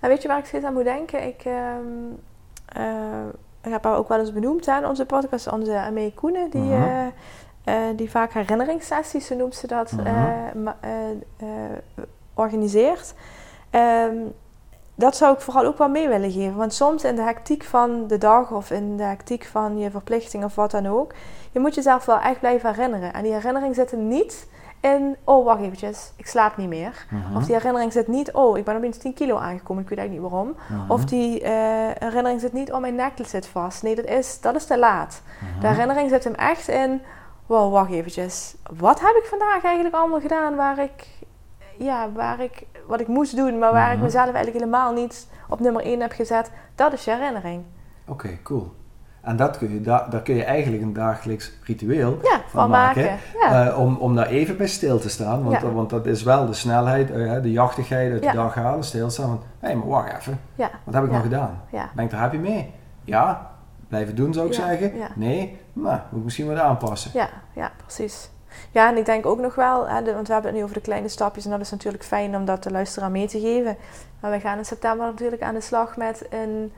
En 0.00 0.08
weet 0.08 0.22
je 0.22 0.28
waar 0.28 0.38
ik 0.38 0.44
steeds 0.44 0.64
aan 0.64 0.72
moet 0.72 0.84
denken? 0.84 1.26
Ik, 1.26 1.42
ehm, 1.44 2.12
eh, 2.66 2.82
ik 3.62 3.70
heb 3.72 3.84
haar 3.84 3.96
ook 3.96 4.08
wel 4.08 4.18
eens 4.18 4.32
benoemd 4.32 4.68
aan 4.68 4.84
onze 4.84 5.04
podcast, 5.06 5.50
onze 5.52 5.78
Amee 5.78 6.12
Koenen, 6.14 6.50
die, 6.50 6.60
Mhm. 6.60 6.72
eh, 6.82 7.06
eh, 7.68 7.96
die 7.96 8.10
vaak 8.10 8.32
herinneringssessies, 8.32 9.26
zo 9.26 9.34
noemt 9.36 9.54
ze 9.54 9.66
dat, 9.66 9.92
Mhm. 9.92 10.06
eh, 10.80 11.10
eh, 11.36 11.46
organiseert. 12.34 13.14
Ehm, 13.70 14.16
dat 14.94 15.16
zou 15.16 15.34
ik 15.34 15.40
vooral 15.40 15.64
ook 15.64 15.78
wel 15.78 15.88
mee 15.88 16.08
willen 16.08 16.30
geven. 16.30 16.56
Want 16.56 16.74
soms 16.74 17.04
in 17.04 17.16
de 17.16 17.22
hectiek 17.22 17.62
van 17.64 18.06
de 18.06 18.18
dag 18.18 18.50
of 18.50 18.70
in 18.70 18.96
de 18.96 19.02
hectiek 19.02 19.44
van 19.44 19.78
je 19.78 19.90
verplichting 19.90 20.44
of 20.44 20.54
wat 20.54 20.70
dan 20.70 20.86
ook, 20.86 21.12
je 21.52 21.60
moet 21.60 21.74
jezelf 21.74 22.04
wel 22.04 22.18
echt 22.20 22.38
blijven 22.40 22.74
herinneren. 22.74 23.12
En 23.12 23.22
die 23.22 23.32
herinnering 23.32 23.74
zit 23.74 23.90
hem 23.90 24.08
niet 24.08 24.48
in, 24.80 25.16
oh 25.24 25.44
wacht 25.44 25.60
eventjes, 25.60 26.12
ik 26.16 26.26
slaap 26.26 26.56
niet 26.56 26.68
meer. 26.68 27.06
Mhm. 27.10 27.36
Of 27.36 27.44
die 27.44 27.54
herinnering 27.54 27.92
zit 27.92 28.08
niet, 28.08 28.32
oh 28.32 28.58
ik 28.58 28.64
ben 28.64 28.76
opeens 28.76 28.98
10 28.98 29.14
kilo 29.14 29.36
aangekomen, 29.36 29.82
ik 29.82 29.88
weet 29.88 29.98
eigenlijk 29.98 30.28
niet 30.28 30.32
waarom. 30.32 30.56
Mhm. 30.68 30.90
Of 30.92 31.04
die 31.04 31.44
herinnering 31.98 32.40
zit 32.40 32.52
niet, 32.52 32.72
oh 32.72 32.80
mijn 32.80 32.94
nekkel 32.94 33.24
zit 33.24 33.46
vast. 33.46 33.82
Nee, 33.82 33.94
dat 33.94 34.04
is, 34.04 34.40
dat 34.40 34.54
is 34.54 34.64
te 34.64 34.78
laat. 34.78 35.22
De 35.60 35.66
herinnering 35.66 36.10
zit 36.10 36.24
hem 36.24 36.34
echt 36.34 36.68
in, 36.68 37.02
wow 37.48 37.72
wacht 37.72 37.90
eventjes, 37.90 38.54
wat 38.78 39.00
heb 39.00 39.14
ik 39.16 39.24
vandaag 39.30 39.64
eigenlijk 39.64 39.94
allemaal 39.94 40.20
gedaan 40.20 40.56
waar 40.56 40.78
ik, 40.78 41.06
ja, 41.78 42.08
waar 42.14 42.40
ik, 42.40 42.66
wat 42.86 43.00
ik 43.00 43.08
moest 43.08 43.36
doen, 43.36 43.58
maar 43.58 43.72
waar 43.72 43.88
ik 43.90 43.94
Mhm. 43.96 44.04
mezelf 44.04 44.24
eigenlijk 44.24 44.56
helemaal 44.64 44.92
niet 44.92 45.28
op 45.48 45.60
nummer 45.60 45.82
1 45.86 46.00
heb 46.00 46.12
gezet. 46.12 46.50
Dat 46.74 46.92
is 46.92 47.04
je 47.04 47.10
herinnering. 47.10 47.62
Oké, 48.06 48.38
cool. 48.42 48.76
En 49.22 49.36
dat 49.36 49.58
kun 49.58 49.72
je, 49.72 49.80
daar, 49.80 50.10
daar 50.10 50.22
kun 50.22 50.34
je 50.34 50.44
eigenlijk 50.44 50.82
een 50.82 50.92
dagelijks 50.92 51.52
ritueel 51.64 52.18
Ja, 52.22 52.40
van 52.48 52.70
maken. 52.70 53.18
Ja. 53.40 53.66
Eh, 53.68 53.78
om, 53.78 53.96
om 53.96 54.14
daar 54.14 54.26
even 54.26 54.56
bij 54.56 54.66
stil 54.68 54.98
te 54.98 55.08
staan. 55.08 55.44
Want, 55.44 55.60
Ja. 55.60 55.70
want 55.72 55.90
dat 55.90 56.06
is 56.06 56.22
wel 56.22 56.46
de 56.46 56.52
snelheid, 56.52 57.10
eh, 57.10 57.42
de 57.42 57.50
jachtigheid 57.52 58.12
uit 58.12 58.22
de 58.22 58.32
dag 58.32 58.54
halen, 58.54 58.84
stilstaan. 58.84 59.26
Van, 59.28 59.40
hé, 59.58 59.74
maar 59.74 59.88
wacht 59.88 60.16
even. 60.16 60.40
ja, 60.54 60.70
Wat 60.84 60.94
heb 60.94 61.02
ik 61.04 61.08
Ja. 61.10 61.14
nog 61.14 61.24
gedaan? 61.24 61.60
ja, 61.70 61.90
Ben 61.94 62.04
ik 62.04 62.12
er 62.12 62.18
happy 62.18 62.36
mee? 62.36 62.74
Ja. 63.04 63.50
Blijven 63.88 64.14
doen 64.16 64.32
zou 64.32 64.46
ik 64.46 64.52
zeggen. 64.54 64.96
ja. 64.96 65.08
Nee. 65.16 65.58
Nou, 65.82 65.98
moet 66.10 66.18
ik 66.18 66.24
misschien 66.24 66.46
wat 66.48 66.58
aanpassen. 66.58 67.10
ja, 67.14 67.28
ja, 67.52 67.72
precies. 67.84 68.30
Ja, 68.70 68.88
en 68.90 68.96
ik 68.96 69.04
denk 69.04 69.26
ook 69.26 69.38
nog 69.40 69.54
wel, 69.54 69.88
hè, 69.88 70.02
de- 70.02 70.14
want 70.14 70.26
we 70.26 70.32
hebben 70.32 70.50
het 70.50 70.58
nu 70.60 70.64
over 70.64 70.76
de 70.76 70.82
kleine 70.82 71.08
stapjes 71.08 71.44
en 71.44 71.50
dat 71.50 71.60
is 71.60 71.70
natuurlijk 71.70 72.04
fijn 72.04 72.36
om 72.36 72.44
dat 72.44 72.62
de 72.62 72.70
luisteraar 72.70 73.10
mee 73.10 73.28
te 73.28 73.40
geven. 73.40 73.76
Maar 74.20 74.30
wij 74.30 74.40
gaan 74.40 74.58
in 74.58 74.64
september 74.64 75.06
natuurlijk 75.06 75.42
aan 75.42 75.54
de 75.54 75.60
slag 75.60 75.96
met 75.96 76.26
een 76.30 76.72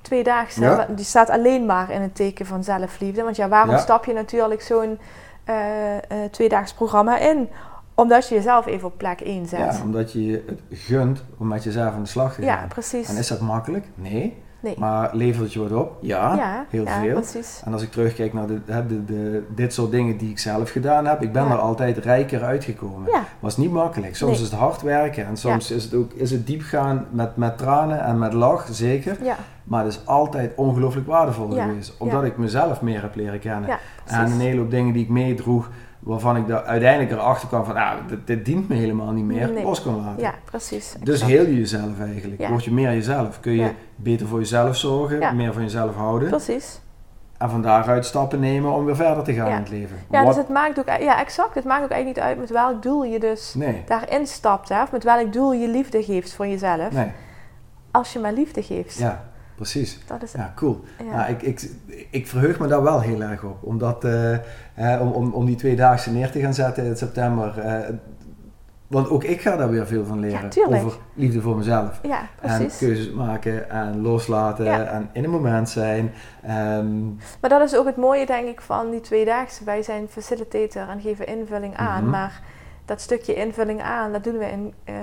tweedaagse. 0.00 0.60
Ja. 0.60 0.86
Die 0.90 1.04
staat 1.04 1.30
alleen 1.30 1.66
maar 1.66 1.90
in 1.90 2.00
het 2.00 2.14
teken 2.14 2.46
van 2.46 2.64
zelfliefde. 2.64 3.22
Want 3.22 3.36
ja, 3.36 3.48
waarom 3.48 3.70
Ja. 3.74 3.78
stap 3.78 4.04
je 4.04 4.12
natuurlijk 4.12 4.62
zo'n 4.62 4.98
eh 5.44 5.96
eh, 5.96 6.02
tweedaags 6.30 6.72
programma 6.74 7.18
in? 7.18 7.48
Omdat 7.94 8.28
je 8.28 8.34
jezelf 8.34 8.66
even 8.66 8.88
op 8.88 8.98
plek 8.98 9.20
1 9.20 9.46
zet. 9.46 9.58
Ja, 9.58 9.82
omdat 9.82 10.12
je 10.12 10.26
je 10.26 10.44
het 10.46 10.60
gunt 10.70 11.24
om 11.38 11.48
met 11.48 11.64
jezelf 11.64 11.94
aan 11.94 12.02
de 12.02 12.08
slag 12.08 12.34
te 12.34 12.42
Ja, 12.42 12.56
gaan. 12.56 12.68
precies. 12.68 13.08
En 13.08 13.16
is 13.16 13.28
dat 13.28 13.40
makkelijk? 13.40 13.86
Nee. 13.94 14.42
Nee. 14.60 14.74
Maar 14.78 15.10
levert 15.12 15.42
het 15.44 15.52
je 15.52 15.58
wat 15.68 15.72
op? 15.72 15.96
Ja, 16.00 16.34
ja, 16.34 16.64
heel 16.68 16.84
ja, 16.84 17.00
veel. 17.02 17.14
precies. 17.14 17.62
En 17.64 17.72
als 17.72 17.82
ik 17.82 17.90
terugkijk 17.90 18.32
naar 18.32 18.46
de, 18.46 18.60
de, 18.66 19.04
de, 19.04 19.44
dit 19.54 19.74
soort 19.74 19.90
dingen 19.90 20.16
die 20.16 20.30
ik 20.30 20.38
zelf 20.38 20.70
gedaan 20.70 21.06
heb, 21.06 21.22
ik 21.22 21.32
ben 21.32 21.44
Ja. 21.44 21.50
er 21.50 21.58
altijd 21.58 21.98
rijker 21.98 22.42
uitgekomen. 22.42 23.08
Was 23.40 23.56
niet 23.56 23.70
makkelijk. 23.72 24.16
Soms 24.16 24.32
Nee. 24.36 24.40
is 24.44 24.50
het 24.50 24.60
hard 24.60 24.82
werken 24.82 25.26
en 25.26 25.36
soms 25.36 25.70
is 25.70 25.84
het 25.84 25.94
ook 25.94 26.12
is 26.12 26.30
het 26.30 26.46
diep 26.46 26.62
gaan 26.62 27.06
met, 27.10 27.36
met 27.36 27.58
tranen 27.58 28.00
en 28.04 28.18
met 28.18 28.32
lach, 28.32 28.66
zeker. 28.70 29.16
Maar 29.64 29.84
het 29.84 29.92
is 29.92 30.06
altijd 30.06 30.52
ongelooflijk 30.56 31.06
waardevol 31.06 31.48
geweest, 31.50 31.94
omdat 31.98 32.24
ik 32.24 32.36
mezelf 32.36 32.80
meer 32.80 33.00
heb 33.02 33.14
leren 33.14 33.38
kennen. 33.40 33.78
en 34.04 34.24
een 34.24 34.40
hele 34.40 34.60
hoop 34.60 34.70
dingen 34.70 34.92
die 34.92 35.02
ik 35.02 35.08
meedroeg, 35.08 35.68
waarvan 36.00 36.36
ik 36.36 36.46
daar 36.46 36.62
uiteindelijk 36.64 37.10
erachter 37.12 37.48
kwam 37.48 37.64
van, 37.64 37.76
ah, 37.76 37.92
dit, 38.08 38.26
dit 38.26 38.44
dient 38.44 38.68
me 38.68 38.74
helemaal 38.74 39.10
niet 39.12 39.24
meer, 39.24 39.50
Nee. 39.50 39.64
los 39.64 39.82
kon 39.82 39.96
laten. 40.04 40.22
Ja, 40.22 40.34
precies. 40.44 40.94
Dus 41.02 41.14
exact. 41.14 41.30
heel 41.30 41.46
je 41.46 41.56
jezelf 41.58 42.00
eigenlijk. 42.00 42.40
Ja. 42.40 42.48
Word 42.48 42.64
je 42.64 42.72
meer 42.72 42.90
jezelf. 42.92 43.40
Kun 43.40 43.52
je 43.52 43.58
Ja. 43.62 43.72
beter 43.96 44.26
voor 44.26 44.38
jezelf 44.38 44.76
zorgen, 44.76 45.20
Ja. 45.20 45.32
meer 45.32 45.52
van 45.52 45.62
jezelf 45.62 45.94
houden. 45.94 46.28
Precies. 46.28 46.80
En 47.38 47.50
van 47.50 47.62
daaruit 47.62 48.06
stappen 48.06 48.40
nemen 48.40 48.72
om 48.72 48.84
weer 48.84 48.96
verder 48.96 49.24
te 49.24 49.32
gaan 49.34 49.46
in 49.46 49.52
het 49.52 49.68
leven. 49.70 49.96
Ja, 50.10 50.18
Wat- 50.24 50.34
dus 50.34 50.42
het 50.42 50.48
maakt 50.52 50.78
ook, 50.78 50.86
ja, 51.00 51.20
exact. 51.20 51.54
Het 51.54 51.64
maakt 51.64 51.84
ook 51.84 51.90
eigenlijk 51.90 52.16
niet 52.16 52.26
uit 52.28 52.38
met 52.38 52.50
welk 52.50 52.82
doel 52.82 53.04
je 53.04 53.20
dus 53.20 53.54
Nee, 53.54 53.82
daarin 53.86 54.26
stapt. 54.26 54.68
Hè? 54.68 54.82
Of 54.82 54.92
met 54.92 55.04
welk 55.04 55.32
doel 55.32 55.52
je 55.52 55.68
liefde 55.68 56.02
geeft 56.02 56.32
voor 56.34 56.46
jezelf. 56.46 56.90
nee. 56.92 57.10
Als 57.90 58.12
je 58.12 58.18
maar 58.18 58.32
liefde 58.32 58.62
geeft. 58.62 58.98
Ja, 58.98 59.24
precies. 59.60 59.98
Dat 60.06 60.22
is, 60.22 60.32
Ja, 60.32 60.52
cool. 60.56 60.80
ja. 60.98 61.04
Ja, 61.12 61.26
ik, 61.26 61.42
ik, 61.42 61.70
ik 62.10 62.26
verheug 62.26 62.58
me 62.58 62.66
daar 62.66 62.82
wel 62.82 63.00
heel 63.00 63.20
erg 63.22 63.42
op. 63.44 63.56
Omdat, 63.60 64.04
eh, 64.04 64.32
eh, 64.34 65.00
om, 65.00 65.10
om, 65.12 65.32
om 65.32 65.44
die 65.46 65.56
tweedaagse 65.56 66.10
neer 66.12 66.30
te 66.30 66.40
gaan 66.40 66.54
zetten 66.54 66.84
in 66.84 66.96
september. 66.96 67.58
eh, 67.58 67.94
want 68.86 69.08
ook 69.10 69.24
ik 69.24 69.40
ga 69.40 69.56
daar 69.56 69.70
weer 69.70 69.86
veel 69.86 70.04
van 70.04 70.18
leren. 70.20 70.48
Ja, 70.54 70.76
over 70.78 70.98
liefde 71.14 71.40
voor 71.40 71.56
mezelf. 71.56 72.00
ja, 72.02 72.20
En 72.40 72.56
precies. 72.58 72.78
keuzes 72.78 73.10
maken 73.12 73.70
en 73.70 74.00
loslaten 74.00 74.64
Ja. 74.64 74.84
en 74.84 75.10
in 75.12 75.24
een 75.24 75.30
moment 75.30 75.68
zijn. 75.68 76.12
Ehm, 76.42 77.04
Maar 77.40 77.50
dat 77.50 77.60
is 77.62 77.76
ook 77.76 77.86
het 77.86 77.96
mooie, 77.96 78.26
denk 78.26 78.48
ik, 78.48 78.60
van 78.60 78.90
die 78.90 79.00
tweedaagse. 79.00 79.64
Wij 79.64 79.82
zijn 79.82 80.08
facilitator 80.08 80.88
en 80.88 81.00
geven 81.00 81.26
invulling 81.26 81.76
aan. 81.76 82.02
Mhm. 82.02 82.10
Maar 82.10 82.40
dat 82.90 83.00
stukje 83.00 83.34
invulling 83.34 83.82
aan, 83.82 84.12
dat 84.12 84.24
doen 84.24 84.38
we 84.38 84.44
in, 84.50 84.74
eh 84.84 84.94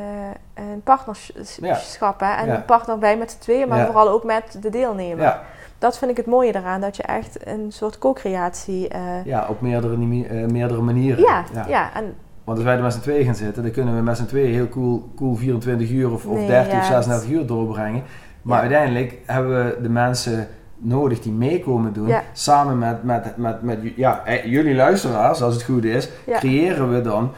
in 0.74 0.82
partnerschap. 0.84 2.20
Hè? 2.20 2.32
En 2.34 2.46
Ja. 2.48 2.56
een 2.56 2.66
partner 2.66 2.98
bij 2.98 3.18
met 3.18 3.32
z'n 3.32 3.40
tweeën, 3.40 3.68
maar 3.68 3.78
Ja. 3.78 3.86
vooral 3.86 4.10
ook 4.10 4.24
met 4.24 4.58
de 4.62 4.70
deelnemer. 4.70 5.24
ja, 5.24 5.42
Dat 5.80 5.98
vind 5.98 6.12
ik 6.12 6.18
het 6.18 6.26
mooie 6.26 6.56
eraan, 6.56 6.82
dat 6.82 6.96
je 6.98 7.04
echt 7.04 7.48
een 7.48 7.66
soort 7.72 7.98
co-creatie... 7.98 8.88
eh, 8.88 9.26
ja, 9.26 9.46
op 9.50 9.62
meerdere, 9.62 9.94
eh, 10.28 10.46
meerdere 10.48 10.82
manieren. 10.82 11.24
ja, 11.24 11.44
ja. 11.68 11.94
en 11.94 12.16
Want 12.44 12.58
als 12.58 12.68
wij 12.68 12.76
er 12.76 12.82
met 12.84 12.94
z'n 12.94 13.00
tweeën 13.00 13.26
gaan 13.26 13.36
zitten, 13.36 13.64
dan 13.64 13.72
kunnen 13.72 13.96
we 13.96 14.02
met 14.02 14.18
z'n 14.18 14.26
tweeën 14.26 14.54
heel 14.54 14.70
cool, 14.70 15.10
cool 15.16 15.36
24 15.36 15.90
uur 15.92 16.12
of, 16.12 16.26
of 16.26 16.38
Nee, 16.38 16.48
30 16.48 16.72
ja, 16.72 16.78
of 16.78 16.84
het- 16.88 16.94
36 16.94 17.30
uur 17.30 17.46
doorbrengen. 17.46 18.04
Maar 18.42 18.56
Ja. 18.56 18.62
uiteindelijk 18.62 19.18
hebben 19.26 19.66
we 19.66 19.82
de 19.82 19.90
mensen 19.90 20.48
nodig 20.78 21.20
die 21.22 21.32
meekomen 21.32 21.94
doen. 21.94 22.08
Ja. 22.08 22.24
Samen 22.34 22.78
met, 22.78 23.04
met, 23.04 23.38
met, 23.38 23.62
met 23.62 23.80
ja, 23.96 24.24
jullie 24.46 24.76
luisteraars, 24.76 25.42
als 25.42 25.54
het 25.54 25.64
goed 25.64 25.84
is, 25.84 26.10
Ja. 26.26 26.38
creëren 26.38 26.94
we 26.94 27.02
dan 27.02 27.32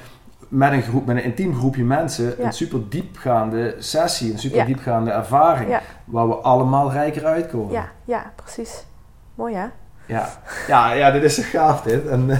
met 0.49 0.71
een, 0.71 0.81
groep, 0.81 1.05
met 1.05 1.15
een 1.17 1.23
intiem 1.23 1.55
groepje 1.55 1.83
mensen 1.83 2.35
Ja. 2.37 2.45
een 2.45 2.53
super 2.53 2.79
diepgaande 2.89 3.75
sessie, 3.79 4.31
een 4.33 4.39
super 4.39 4.57
Ja. 4.57 4.65
diepgaande 4.65 5.11
ervaring. 5.11 5.69
Ja. 5.69 5.81
Waar 6.05 6.27
we 6.27 6.35
allemaal 6.35 6.91
rijker 6.91 7.25
uitkomen. 7.25 7.71
ja, 7.73 7.87
ja, 8.03 8.31
precies. 8.35 8.85
Mooi 9.35 9.55
hè? 9.55 9.65
Ja, 10.05 10.27
ja, 10.67 10.91
ja 10.91 11.11
dit 11.11 11.23
is 11.23 11.35
zo 11.35 11.41
gaaf 11.45 11.81
dit. 11.81 12.07
En 12.07 12.29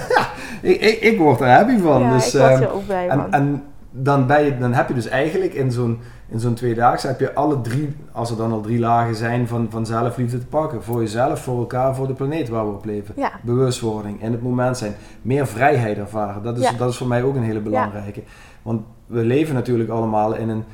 ik, 0.62 0.80
ik, 0.80 1.00
ik 1.00 1.18
word 1.18 1.40
er 1.40 1.50
happy 1.50 1.78
van. 1.78 2.00
ja, 2.02 2.12
dus, 2.12 2.34
ik 2.34 2.40
word 2.40 2.50
ehm, 2.52 2.58
hier 2.58 2.72
ook 2.72 2.86
blij 2.86 3.08
van. 3.08 3.18
en, 3.24 3.32
en 3.32 3.64
dan, 3.90 4.26
ben 4.26 4.44
je, 4.44 4.58
dan 4.58 4.72
heb 4.72 4.88
je 4.88 4.94
dus 4.94 5.06
eigenlijk 5.08 5.54
in 5.54 5.72
zo'n, 5.72 5.98
in 6.28 6.40
zo'n 6.40 6.54
tweedaagse 6.54 7.06
heb 7.06 7.20
je 7.20 7.34
alle 7.34 7.60
drie, 7.60 7.96
als 8.12 8.30
er 8.30 8.36
dan 8.36 8.52
al 8.52 8.60
drie 8.60 8.78
lagen 8.78 9.14
zijn 9.14 9.46
van, 9.48 9.66
van 9.70 9.86
zelfliefde 9.86 10.38
te 10.38 10.46
pakken. 10.46 10.82
Voor 10.82 11.00
jezelf, 11.00 11.40
voor 11.42 11.58
elkaar, 11.58 11.94
voor 11.94 12.06
de 12.06 12.12
planeet 12.14 12.48
waar 12.48 12.66
we 12.66 12.72
op 12.74 12.84
leven. 12.84 13.14
ja, 13.16 13.32
Bewustwording, 13.42 14.22
in 14.22 14.32
het 14.32 14.42
moment 14.42 14.76
zijn. 14.78 14.94
Meer 15.22 15.46
vrijheid 15.46 15.98
ervaren. 15.98 16.42
Dat 16.42 16.56
is, 16.58 16.62
Ja. 16.62 16.72
dat 16.72 16.90
is 16.90 16.96
voor 16.96 17.06
mij 17.06 17.22
ook 17.22 17.34
een 17.34 17.42
hele 17.42 17.60
belangrijke. 17.60 18.22
Want 18.62 18.82
we 19.06 19.20
leven 19.24 19.54
natuurlijk 19.54 19.90
allemaal 19.90 20.34
in 20.34 20.48
een 20.48 20.64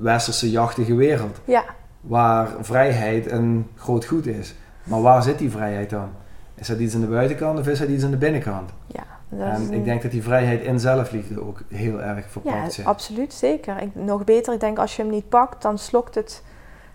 westerse 0.00 0.50
jachtige 0.50 0.94
wereld. 0.94 1.40
ja, 1.44 1.64
Waar 2.00 2.48
vrijheid 2.60 3.30
een 3.30 3.66
groot 3.76 4.04
goed 4.04 4.26
is. 4.26 4.54
Maar 4.84 5.02
waar 5.02 5.22
zit 5.22 5.38
die 5.38 5.50
vrijheid 5.50 5.90
dan? 5.90 6.08
Is 6.54 6.66
dat 6.66 6.78
iets 6.78 6.94
aan 6.94 7.00
de 7.00 7.06
buitenkant 7.06 7.58
of 7.58 7.66
is 7.68 7.78
dat 7.78 7.88
iets 7.88 8.04
aan 8.04 8.10
de 8.10 8.16
binnenkant? 8.16 8.70
ja. 8.86 9.02
En 9.30 9.38
een- 9.54 9.72
ik 9.72 9.84
denk 9.84 10.02
dat 10.02 10.10
die 10.10 10.22
vrijheid 10.22 10.62
in 10.62 10.80
zelfliefde 10.80 11.40
ook 11.46 11.60
heel 11.68 12.02
erg 12.02 12.24
Ja, 12.24 12.30
verpakt 12.30 12.72
zit. 12.72 12.84
absoluut, 12.84 13.32
zeker. 13.34 13.80
Ik, 13.82 13.94
nog 13.94 14.24
beter, 14.24 14.52
ik 14.54 14.60
denk 14.60 14.78
als 14.78 14.96
je 14.96 15.02
hem 15.02 15.10
niet 15.10 15.28
pakt, 15.28 15.62
dan 15.62 15.78
slokt 15.78 16.14
het, 16.14 16.42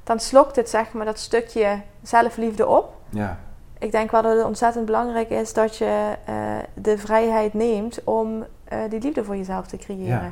dan 0.04 0.20
slokt 0.20 0.56
het 0.56 0.70
zeg 0.70 0.92
maar 0.94 1.06
dat 1.06 1.20
stukje 1.20 1.82
zelfliefde 2.02 2.68
op. 2.68 2.94
Ja, 3.10 3.40
Ik 3.80 3.92
denk 3.92 4.12
wel 4.12 4.22
dat 4.22 4.36
het 4.38 4.46
ontzettend 4.46 4.86
belangrijk 4.86 5.30
is 5.30 5.54
dat 5.54 5.78
je 5.78 6.16
eh, 6.26 6.36
de 6.74 6.98
vrijheid 6.98 7.54
neemt 7.54 8.04
om 8.04 8.46
eh, 8.64 8.80
die 8.90 9.00
liefde 9.02 9.24
voor 9.24 9.36
jezelf 9.38 9.68
te 9.68 9.78
creëren. 9.78 10.06
Ja. 10.08 10.32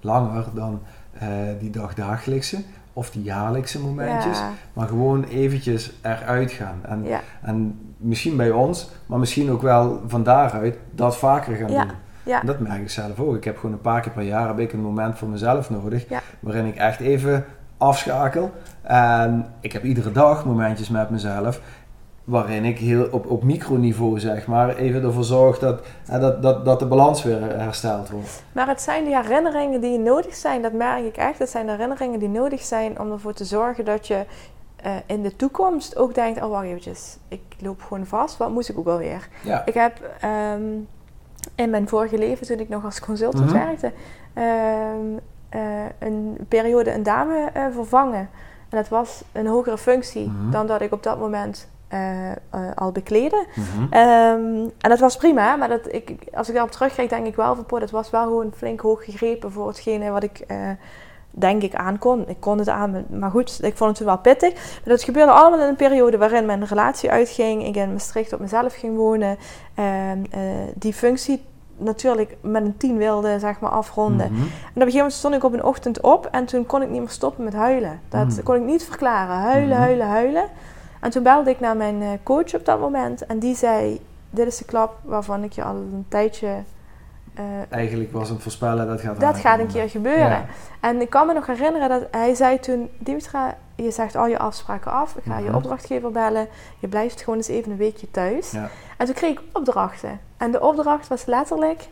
langer 0.00 0.44
dan 0.54 0.82
eh, 1.12 1.28
die 1.58 1.70
dagdagelijkse 1.70 2.62
of 2.96 3.10
die 3.10 3.22
jaarlijkse 3.22 3.80
momentjes. 3.80 4.38
Ja, 4.38 4.50
Maar 4.72 4.88
gewoon 4.88 5.24
eventjes 5.24 5.92
eruit 6.02 6.50
gaan. 6.52 6.80
En, 6.82 7.04
ja, 7.04 7.20
en 7.42 7.78
misschien 7.96 8.36
bij 8.36 8.50
ons, 8.50 8.90
maar 9.06 9.18
misschien 9.18 9.50
ook 9.50 9.62
wel 9.62 10.00
van 10.06 10.22
daaruit 10.22 10.78
dat 10.90 11.16
vaker 11.16 11.56
gaan 11.56 11.70
Ja. 11.72 11.80
doen. 11.84 11.90
En 12.40 12.46
dat 12.46 12.58
merk 12.58 12.80
ik 12.80 12.90
zelf 12.90 13.20
ook. 13.20 13.36
Ik 13.36 13.44
heb 13.44 13.56
gewoon 13.56 13.72
een 13.74 13.80
paar 13.80 14.00
keer 14.00 14.12
per 14.12 14.22
jaar 14.22 14.46
heb 14.48 14.58
ik 14.58 14.72
een 14.72 14.80
moment 14.80 15.18
voor 15.18 15.28
mezelf 15.28 15.70
nodig. 15.70 16.04
Waarin 16.40 16.64
ik 16.66 16.76
echt 16.76 17.00
even 17.00 17.44
afschakel. 17.78 18.52
En 18.82 19.46
ik 19.60 19.72
heb 19.72 19.84
iedere 19.84 20.12
dag 20.12 20.44
momentjes 20.44 20.88
met 20.88 21.10
mezelf. 21.10 21.60
Waarin 22.26 22.64
ik 22.64 22.78
heel 22.78 23.08
op, 23.10 23.30
op 23.30 23.42
microniveau 23.42 24.20
zeg 24.20 24.46
maar 24.46 24.76
even 24.76 25.02
ervoor 25.02 25.24
zorg 25.24 25.58
dat, 25.58 25.80
dat, 26.20 26.42
dat, 26.42 26.64
dat 26.64 26.78
de 26.78 26.86
balans 26.86 27.22
weer 27.22 27.40
hersteld 27.58 28.10
wordt. 28.10 28.42
Maar 28.52 28.68
het 28.68 28.80
zijn 28.80 29.04
die 29.04 29.16
herinneringen 29.16 29.80
die 29.80 29.98
nodig 29.98 30.34
zijn, 30.34 30.62
dat 30.62 30.72
merk 30.72 31.04
ik 31.04 31.16
echt. 31.16 31.38
Het 31.38 31.50
zijn 31.50 31.66
de 31.66 31.72
herinneringen 31.72 32.18
die 32.18 32.28
nodig 32.28 32.62
zijn 32.62 33.00
om 33.00 33.12
ervoor 33.12 33.32
te 33.32 33.44
zorgen 33.44 33.84
dat 33.84 34.06
je 34.06 34.24
eh, 34.76 34.92
in 35.06 35.22
de 35.22 35.36
toekomst 35.36 35.96
ook 35.96 36.14
denkt: 36.14 36.42
oh 36.42 36.50
wacht 36.50 36.64
eventjes, 36.64 37.16
ik 37.28 37.40
loop 37.58 37.82
gewoon 37.82 38.06
vast. 38.06 38.36
Wat 38.36 38.50
moest 38.50 38.68
ik 38.68 38.78
ook 38.78 38.86
alweer? 38.86 39.28
Ja. 39.44 39.62
Ik 39.66 39.74
heb 39.74 39.92
ehm, 40.20 40.62
in 41.54 41.70
mijn 41.70 41.88
vorige 41.88 42.18
leven, 42.18 42.46
toen 42.46 42.58
ik 42.58 42.68
nog 42.68 42.84
als 42.84 43.00
consultant 43.00 43.44
Mhm. 43.44 43.54
werkte, 43.54 43.92
ehm, 44.34 45.18
eh, 45.48 45.60
een 45.98 46.36
periode 46.48 46.92
een 46.92 47.02
dame 47.02 47.50
eh, 47.52 47.64
vervangen. 47.72 48.28
En 48.68 48.76
dat 48.78 48.88
was 48.88 49.22
een 49.32 49.46
hogere 49.46 49.78
functie 49.78 50.26
Mhm. 50.28 50.50
dan 50.50 50.66
dat 50.66 50.80
ik 50.80 50.92
op 50.92 51.02
dat 51.02 51.18
moment 51.18 51.68
eh, 51.88 52.30
eh, 52.30 52.36
al 52.74 52.92
bekleedde. 52.92 53.46
Mhm. 53.54 53.92
Ehm, 53.92 54.68
en 54.80 54.90
dat 54.90 54.98
was 54.98 55.16
prima, 55.16 55.56
maar 55.56 55.68
dat 55.68 55.92
ik, 55.94 56.14
als 56.34 56.48
ik 56.48 56.54
daarop 56.54 56.72
terugkijk, 56.72 57.08
denk 57.08 57.26
ik 57.26 57.36
wel 57.36 57.54
van, 57.54 57.66
poh, 57.66 57.80
dat 57.80 57.90
was 57.90 58.10
wel 58.10 58.22
gewoon 58.22 58.52
flink 58.56 58.80
hoog 58.80 59.04
gegrepen 59.04 59.52
voor 59.52 59.66
hetgene 59.66 60.10
wat 60.10 60.22
ik, 60.22 60.38
eh, 60.46 60.56
denk 61.30 61.62
ik, 61.62 61.74
aankon. 61.74 62.28
Ik 62.28 62.40
kon 62.40 62.58
het 62.58 62.68
aan, 62.68 63.04
maar 63.10 63.30
goed, 63.30 63.58
ik 63.62 63.76
vond 63.76 63.98
het 63.98 64.06
wel 64.06 64.18
pittig. 64.18 64.52
Maar 64.54 64.82
dat 64.84 65.02
gebeurde 65.02 65.32
allemaal 65.32 65.60
in 65.60 65.68
een 65.68 65.76
periode 65.76 66.18
waarin 66.18 66.46
mijn 66.46 66.64
relatie 66.64 67.10
uitging, 67.10 67.64
ik 67.66 67.76
in 67.76 67.92
Maastricht 67.92 68.32
op 68.32 68.40
mezelf 68.40 68.74
ging 68.74 68.96
wonen, 68.96 69.36
en 69.74 70.26
eh, 70.30 70.40
die 70.74 70.92
functie 70.92 71.44
natuurlijk 71.78 72.36
met 72.40 72.62
een 72.62 72.76
tien 72.76 72.96
wilde, 72.96 73.38
zeg 73.38 73.60
maar, 73.60 73.70
afronden. 73.70 74.32
Mhm. 74.32 74.40
En 74.40 74.46
op 74.46 74.50
een 74.74 74.80
gegeven 74.80 74.96
moment 74.96 75.12
stond 75.12 75.34
ik 75.34 75.44
op 75.44 75.52
een 75.52 75.64
ochtend 75.64 76.00
op 76.00 76.28
en 76.30 76.44
toen 76.44 76.66
kon 76.66 76.82
ik 76.82 76.88
niet 76.90 77.00
meer 77.00 77.08
stoppen 77.08 77.44
met 77.44 77.54
huilen. 77.54 78.00
Dat 78.08 78.26
Mm. 78.26 78.42
kon 78.42 78.56
ik 78.56 78.62
niet 78.62 78.84
verklaren. 78.84 79.34
Huilen, 79.36 79.68
Mhm. 79.68 79.78
huilen, 79.78 80.06
huilen. 80.06 80.44
En 81.00 81.10
toen 81.10 81.22
belde 81.22 81.50
ik 81.50 81.60
naar 81.60 81.76
mijn 81.76 82.02
eh, 82.02 82.08
coach 82.22 82.54
op 82.54 82.64
dat 82.64 82.80
moment 82.80 83.26
en 83.26 83.38
die 83.38 83.54
zei: 83.56 84.00
Dit 84.30 84.46
is 84.46 84.56
de 84.58 84.64
klap 84.64 84.98
waarvan 85.02 85.42
ik 85.44 85.52
je 85.52 85.62
al 85.64 85.74
een 85.74 86.04
tijdje. 86.08 86.48
eh, 87.34 87.44
Eigenlijk 87.68 88.12
was 88.12 88.28
het 88.28 88.42
voorspellen 88.42 88.86
dat 88.86 89.00
gaat 89.00 89.20
dat 89.20 89.36
gaat 89.38 89.58
een 89.58 89.66
keer 89.66 89.90
gebeuren. 89.90 90.28
Ja. 90.28 90.46
En 90.80 91.00
ik 91.00 91.10
kan 91.10 91.26
me 91.26 91.32
nog 91.32 91.46
herinneren 91.46 91.88
dat 91.88 92.02
hij 92.10 92.34
zei 92.34 92.60
toen: 92.60 92.90
Dimitra, 92.98 93.56
je 93.74 93.90
zegt 93.90 94.16
al 94.16 94.26
je 94.26 94.38
afspraken 94.38 94.92
af. 94.92 95.14
Ik 95.16 95.22
ga 95.26 95.38
je 95.38 95.44
Mhm. 95.46 95.54
opdrachtgever 95.54 96.10
bellen. 96.10 96.48
Je 96.78 96.88
blijft 96.88 97.20
gewoon 97.20 97.36
eens 97.38 97.48
even 97.48 97.70
een 97.72 97.76
weekje 97.78 98.10
thuis. 98.10 98.50
Ja. 98.50 98.68
En 98.96 99.06
toen 99.06 99.14
kreeg 99.14 99.30
ik 99.32 99.42
opdrachten. 99.52 100.20
En 100.36 100.50
de 100.50 100.60
opdracht 100.60 101.08
was 101.08 101.26
letterlijk: 101.26 101.88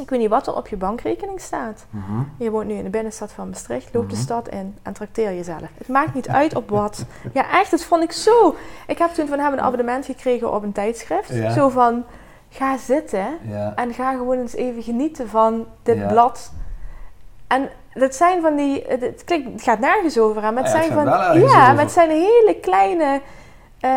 Ik 0.00 0.10
weet 0.10 0.18
niet 0.20 0.28
wat 0.28 0.46
er 0.46 0.54
op 0.56 0.68
je 0.68 0.76
bankrekening 0.76 1.40
staat. 1.40 1.86
Mhm. 1.90 2.20
Je 2.36 2.50
woont 2.50 2.66
nu 2.66 2.74
in 2.74 2.84
de 2.84 2.90
binnenstad 2.90 3.32
van 3.32 3.48
Maastricht. 3.48 3.94
Loop 3.94 4.08
de 4.08 4.14
Mhm. 4.14 4.24
stad 4.24 4.48
in 4.48 4.76
en 4.82 4.92
trakteer 4.92 5.34
jezelf. 5.34 5.60
Het 5.78 5.88
maakt 5.88 6.14
niet 6.14 6.28
uit 6.28 6.54
op 6.54 6.68
wat. 6.70 7.04
Ja, 7.32 7.50
echt, 7.60 7.70
dat 7.70 7.84
vond 7.84 8.02
ik 8.02 8.12
zo. 8.12 8.54
Ik 8.86 8.98
heb 8.98 9.10
toen 9.10 9.26
van 9.28 9.38
hem 9.38 9.52
een 9.52 9.60
abonnement 9.60 10.04
gekregen 10.06 10.52
op 10.54 10.62
een 10.62 10.72
tijdschrift. 10.72 11.28
Ja. 11.34 11.50
Zo 11.50 11.68
van, 11.68 12.04
ga 12.50 12.76
zitten 12.76 13.26
Ja. 13.48 13.72
en 13.76 13.92
ga 13.94 14.12
gewoon 14.12 14.38
eens 14.38 14.54
even 14.54 14.82
genieten 14.82 15.28
van 15.28 15.66
dit 15.82 15.96
Ja. 15.98 16.06
blad. 16.06 16.52
En 17.46 17.68
dat 17.92 18.14
zijn 18.14 18.40
van 18.42 18.56
die, 18.56 18.84
het, 18.88 19.22
klinkt, 19.24 19.52
het 19.52 19.62
gaat 19.62 19.78
nergens 19.78 20.18
over, 20.18 20.42
hè, 20.42 20.52
maar 20.52 20.62
het 20.62 20.72
Ja, 20.72 20.78
het 20.78 20.86
zijn 20.86 20.98
van, 20.98 21.12
ja, 21.12 21.30
over. 21.30 21.48
maar 21.74 21.78
het 21.78 21.92
zijn 21.92 22.10
hele 22.10 22.56
kleine 22.60 23.20
eh, 23.80 23.90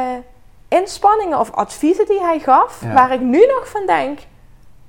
inspanningen 0.68 1.40
of 1.40 1.52
adviezen 1.52 2.06
die 2.06 2.22
hij 2.22 2.40
gaf, 2.40 2.82
waar 2.94 3.12
ik 3.12 3.20
nu 3.22 3.46
nog 3.46 3.70
van 3.70 3.86
denk, 3.86 4.20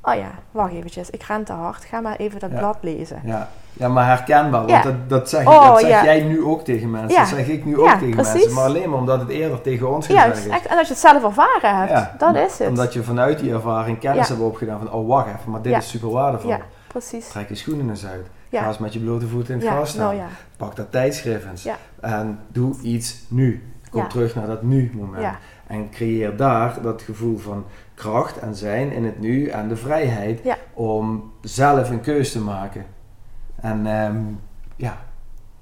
oh 0.09 0.15
ja, 0.15 0.31
wacht 0.51 0.73
eventjes, 0.73 1.11
ik 1.11 1.23
ren 1.23 1.45
te 1.45 1.53
hard, 1.53 1.85
ga 1.85 2.01
maar 2.01 2.17
even 2.17 2.41
dat 2.41 2.51
Ja. 2.51 2.59
blad 2.59 2.77
lezen. 2.81 3.21
Ja. 3.25 3.49
ja, 3.73 3.89
maar 3.89 4.07
herkenbaar, 4.07 4.61
want 4.61 4.71
Ja. 4.71 4.83
dat, 4.83 5.09
dat 5.09 5.29
zeg, 5.29 5.47
Oh, 5.47 5.67
dat 5.67 5.81
zeg 5.81 5.89
ja. 5.91 6.05
jij 6.05 6.21
nu 6.23 6.45
ook 6.45 6.65
tegen 6.65 6.91
mensen. 6.91 7.19
Dat 7.19 7.29
zeg 7.29 7.47
ik 7.49 7.65
nu 7.65 7.79
ook 7.79 7.89
tegen 7.91 8.11
precies. 8.11 8.33
mensen. 8.33 8.53
Maar 8.55 8.65
alleen 8.65 8.91
maar 8.91 8.99
omdat 8.99 9.21
het 9.21 9.29
eerder 9.29 9.61
tegen 9.61 9.95
ons 9.95 10.07
gezegd 10.07 10.37
is. 10.37 10.47
echt. 10.49 10.67
En 10.67 10.79
als 10.79 10.87
je 10.87 10.93
het 10.93 11.03
zelf 11.03 11.25
ervaren 11.25 11.77
hebt, 11.79 11.91
Ja, 11.91 12.15
dat 12.19 12.35
is 12.37 12.59
het. 12.59 12.69
Omdat 12.69 12.93
je 12.93 13.03
vanuit 13.03 13.39
die 13.39 13.53
ervaring 13.53 13.99
kennis 13.99 14.29
hebt 14.29 14.41
opgedaan 14.41 14.79
van, 14.79 14.93
oh 14.93 15.09
wacht 15.09 15.27
even, 15.27 15.51
maar 15.51 15.63
dit 15.63 15.77
is 15.77 15.89
super 15.89 16.11
waardevol. 16.11 16.51
Ja, 16.51 16.59
precies. 16.87 17.29
Trek 17.29 17.49
je 17.49 17.55
schoenen 17.55 17.89
eens 17.89 18.07
uit. 18.07 18.27
Ja. 18.49 18.61
Ga 18.63 18.69
eens 18.69 18.79
met 18.79 18.93
je 18.93 18.99
blote 19.01 19.27
voeten 19.29 19.55
in 19.55 19.61
het 19.61 19.69
gras 19.69 19.91
staan. 19.91 20.17
nou. 20.17 20.29
Pak 20.57 20.77
dat 20.77 20.93
tijdschrift 20.93 21.45
eens. 21.51 21.67
En 22.01 22.39
doe 22.49 22.81
iets 22.83 23.25
nu. 23.29 23.73
Kom 23.91 24.09
terug 24.09 24.35
naar 24.35 24.47
dat 24.47 24.63
nu-moment. 24.63 25.27
Ja. 25.69 25.75
En 25.75 25.91
creëer 25.91 26.37
daar 26.37 26.83
dat 26.83 27.03
gevoel 27.03 27.39
van 27.39 27.65
kracht 27.95 28.39
en 28.39 28.55
zijn 28.55 28.93
in 28.93 29.05
het 29.05 29.21
nu 29.21 29.47
en 29.47 29.69
de 29.69 29.77
vrijheid 29.77 30.41
Ja. 30.45 30.57
om 30.75 31.33
zelf 31.41 31.91
een 31.91 32.01
keus 32.01 32.33
te 32.33 32.41
maken. 32.41 32.87
En 33.61 33.87
ehm, 33.87 34.17
ja, 34.77 34.99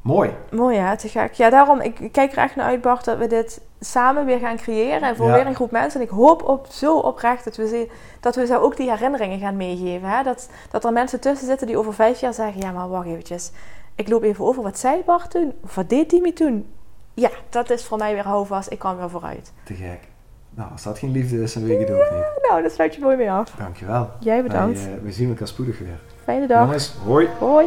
Mooi. 0.01 0.31
Mooi 0.51 0.77
hè, 0.79 0.97
te 0.97 1.09
gek. 1.09 1.33
Ja, 1.33 1.51
daarom, 1.51 1.81
ik 1.81 1.99
ik 2.01 2.13
kijk 2.13 2.33
er 2.33 2.39
echt 2.39 2.57
naar 2.57 2.67
uit 2.67 2.81
Bart 2.81 3.05
dat 3.05 3.19
we 3.19 3.27
dit 3.27 3.61
samen 3.81 4.25
weer 4.25 4.39
gaan 4.39 4.57
creëren. 4.57 5.03
En 5.03 5.17
voor 5.17 5.27
Ja. 5.27 5.35
weer 5.35 5.47
een 5.47 5.55
groep 5.55 5.71
mensen. 5.71 6.01
En 6.01 6.07
ik 6.07 6.13
hoop 6.13 6.43
op, 6.43 6.67
zo 6.71 6.99
oprecht 6.99 7.45
dat 7.45 7.57
we, 7.57 7.69
ze, 7.69 7.89
dat 8.21 8.35
we 8.37 8.47
ze 8.47 8.61
ook 8.61 8.77
die 8.77 8.91
herinneringen 8.91 9.39
gaan 9.39 9.57
meegeven. 9.57 10.09
Hè? 10.09 10.23
Dat, 10.23 10.49
dat 10.71 10.85
er 10.85 10.93
mensen 10.93 11.21
tussen 11.21 11.47
zitten 11.47 11.67
die 11.67 11.79
over 11.79 11.95
vijf 11.95 12.21
jaar 12.21 12.35
zeggen... 12.35 12.61
Ja, 12.61 12.71
maar 12.73 12.89
wacht 12.89 13.07
eventjes. 13.07 13.51
Ik 13.95 14.09
loop 14.09 14.23
even 14.23 14.45
over. 14.45 14.63
Wat 14.63 14.79
zei 14.79 15.03
Bart 15.07 15.31
toen? 15.31 15.53
Of 15.65 15.75
wat 15.75 15.89
deed 15.89 16.09
Timmy 16.09 16.33
toen? 16.33 16.67
Ja, 17.17 17.31
dat 17.49 17.71
is 17.71 17.85
voor 17.85 17.99
mij 17.99 18.15
weer 18.15 18.25
houvast. 18.25 18.71
Ik 18.71 18.79
kan 18.79 18.97
weer 18.97 19.11
vooruit. 19.11 19.53
Te 19.65 19.75
gek. 19.75 20.01
Nou, 20.51 20.73
als 20.73 20.83
dat 20.83 20.99
geen 20.99 21.11
liefde 21.11 21.43
is, 21.43 21.53
dan 21.53 21.65
weet 21.65 21.81
ik 21.81 21.89
het 21.89 21.97
ook 21.97 22.11
niet. 22.11 22.49
Nou, 22.49 22.63
dat 22.63 22.73
sluit 22.73 22.95
je 22.95 23.01
mooi 23.01 23.17
mee 23.17 23.31
af. 23.31 23.51
Dankjewel. 23.51 24.11
Jij 24.19 24.43
bedankt. 24.43 24.85
Wij, 24.85 24.93
eh, 24.93 25.03
we 25.03 25.13
zien 25.13 25.29
elkaar 25.29 25.49
spoedig 25.49 25.79
weer. 25.79 26.01
Fijne 26.25 26.47
dag. 26.47 26.65
Jongens, 26.65 26.95
hoi. 27.05 27.29
Hoi. 27.39 27.67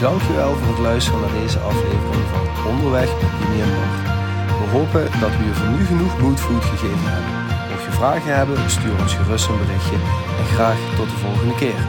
Dankjewel 0.00 0.54
voor 0.54 0.68
het 0.74 0.78
luisteren 0.78 1.20
naar 1.20 1.40
deze 1.42 1.58
aflevering 1.58 2.24
van 2.32 2.70
Onderweg 2.72 3.10
en 3.10 3.70
Bart. 3.76 3.96
We 4.60 4.66
hopen 4.78 5.20
dat 5.20 5.36
we 5.38 5.44
je 5.44 5.54
voor 5.54 5.68
nu 5.68 5.84
genoeg 5.84 6.20
moodfood 6.20 6.64
gegeven 6.64 7.10
hebben. 7.14 7.32
Mocht 7.70 7.84
je 7.84 7.90
vragen 7.90 8.36
hebben, 8.36 8.70
stuur 8.70 8.98
ons 9.00 9.14
gerust 9.14 9.48
een 9.48 9.58
berichtje 9.58 9.98
en 10.40 10.46
graag 10.54 10.78
tot 10.96 11.08
de 11.10 11.16
volgende 11.16 11.54
keer. 11.54 11.80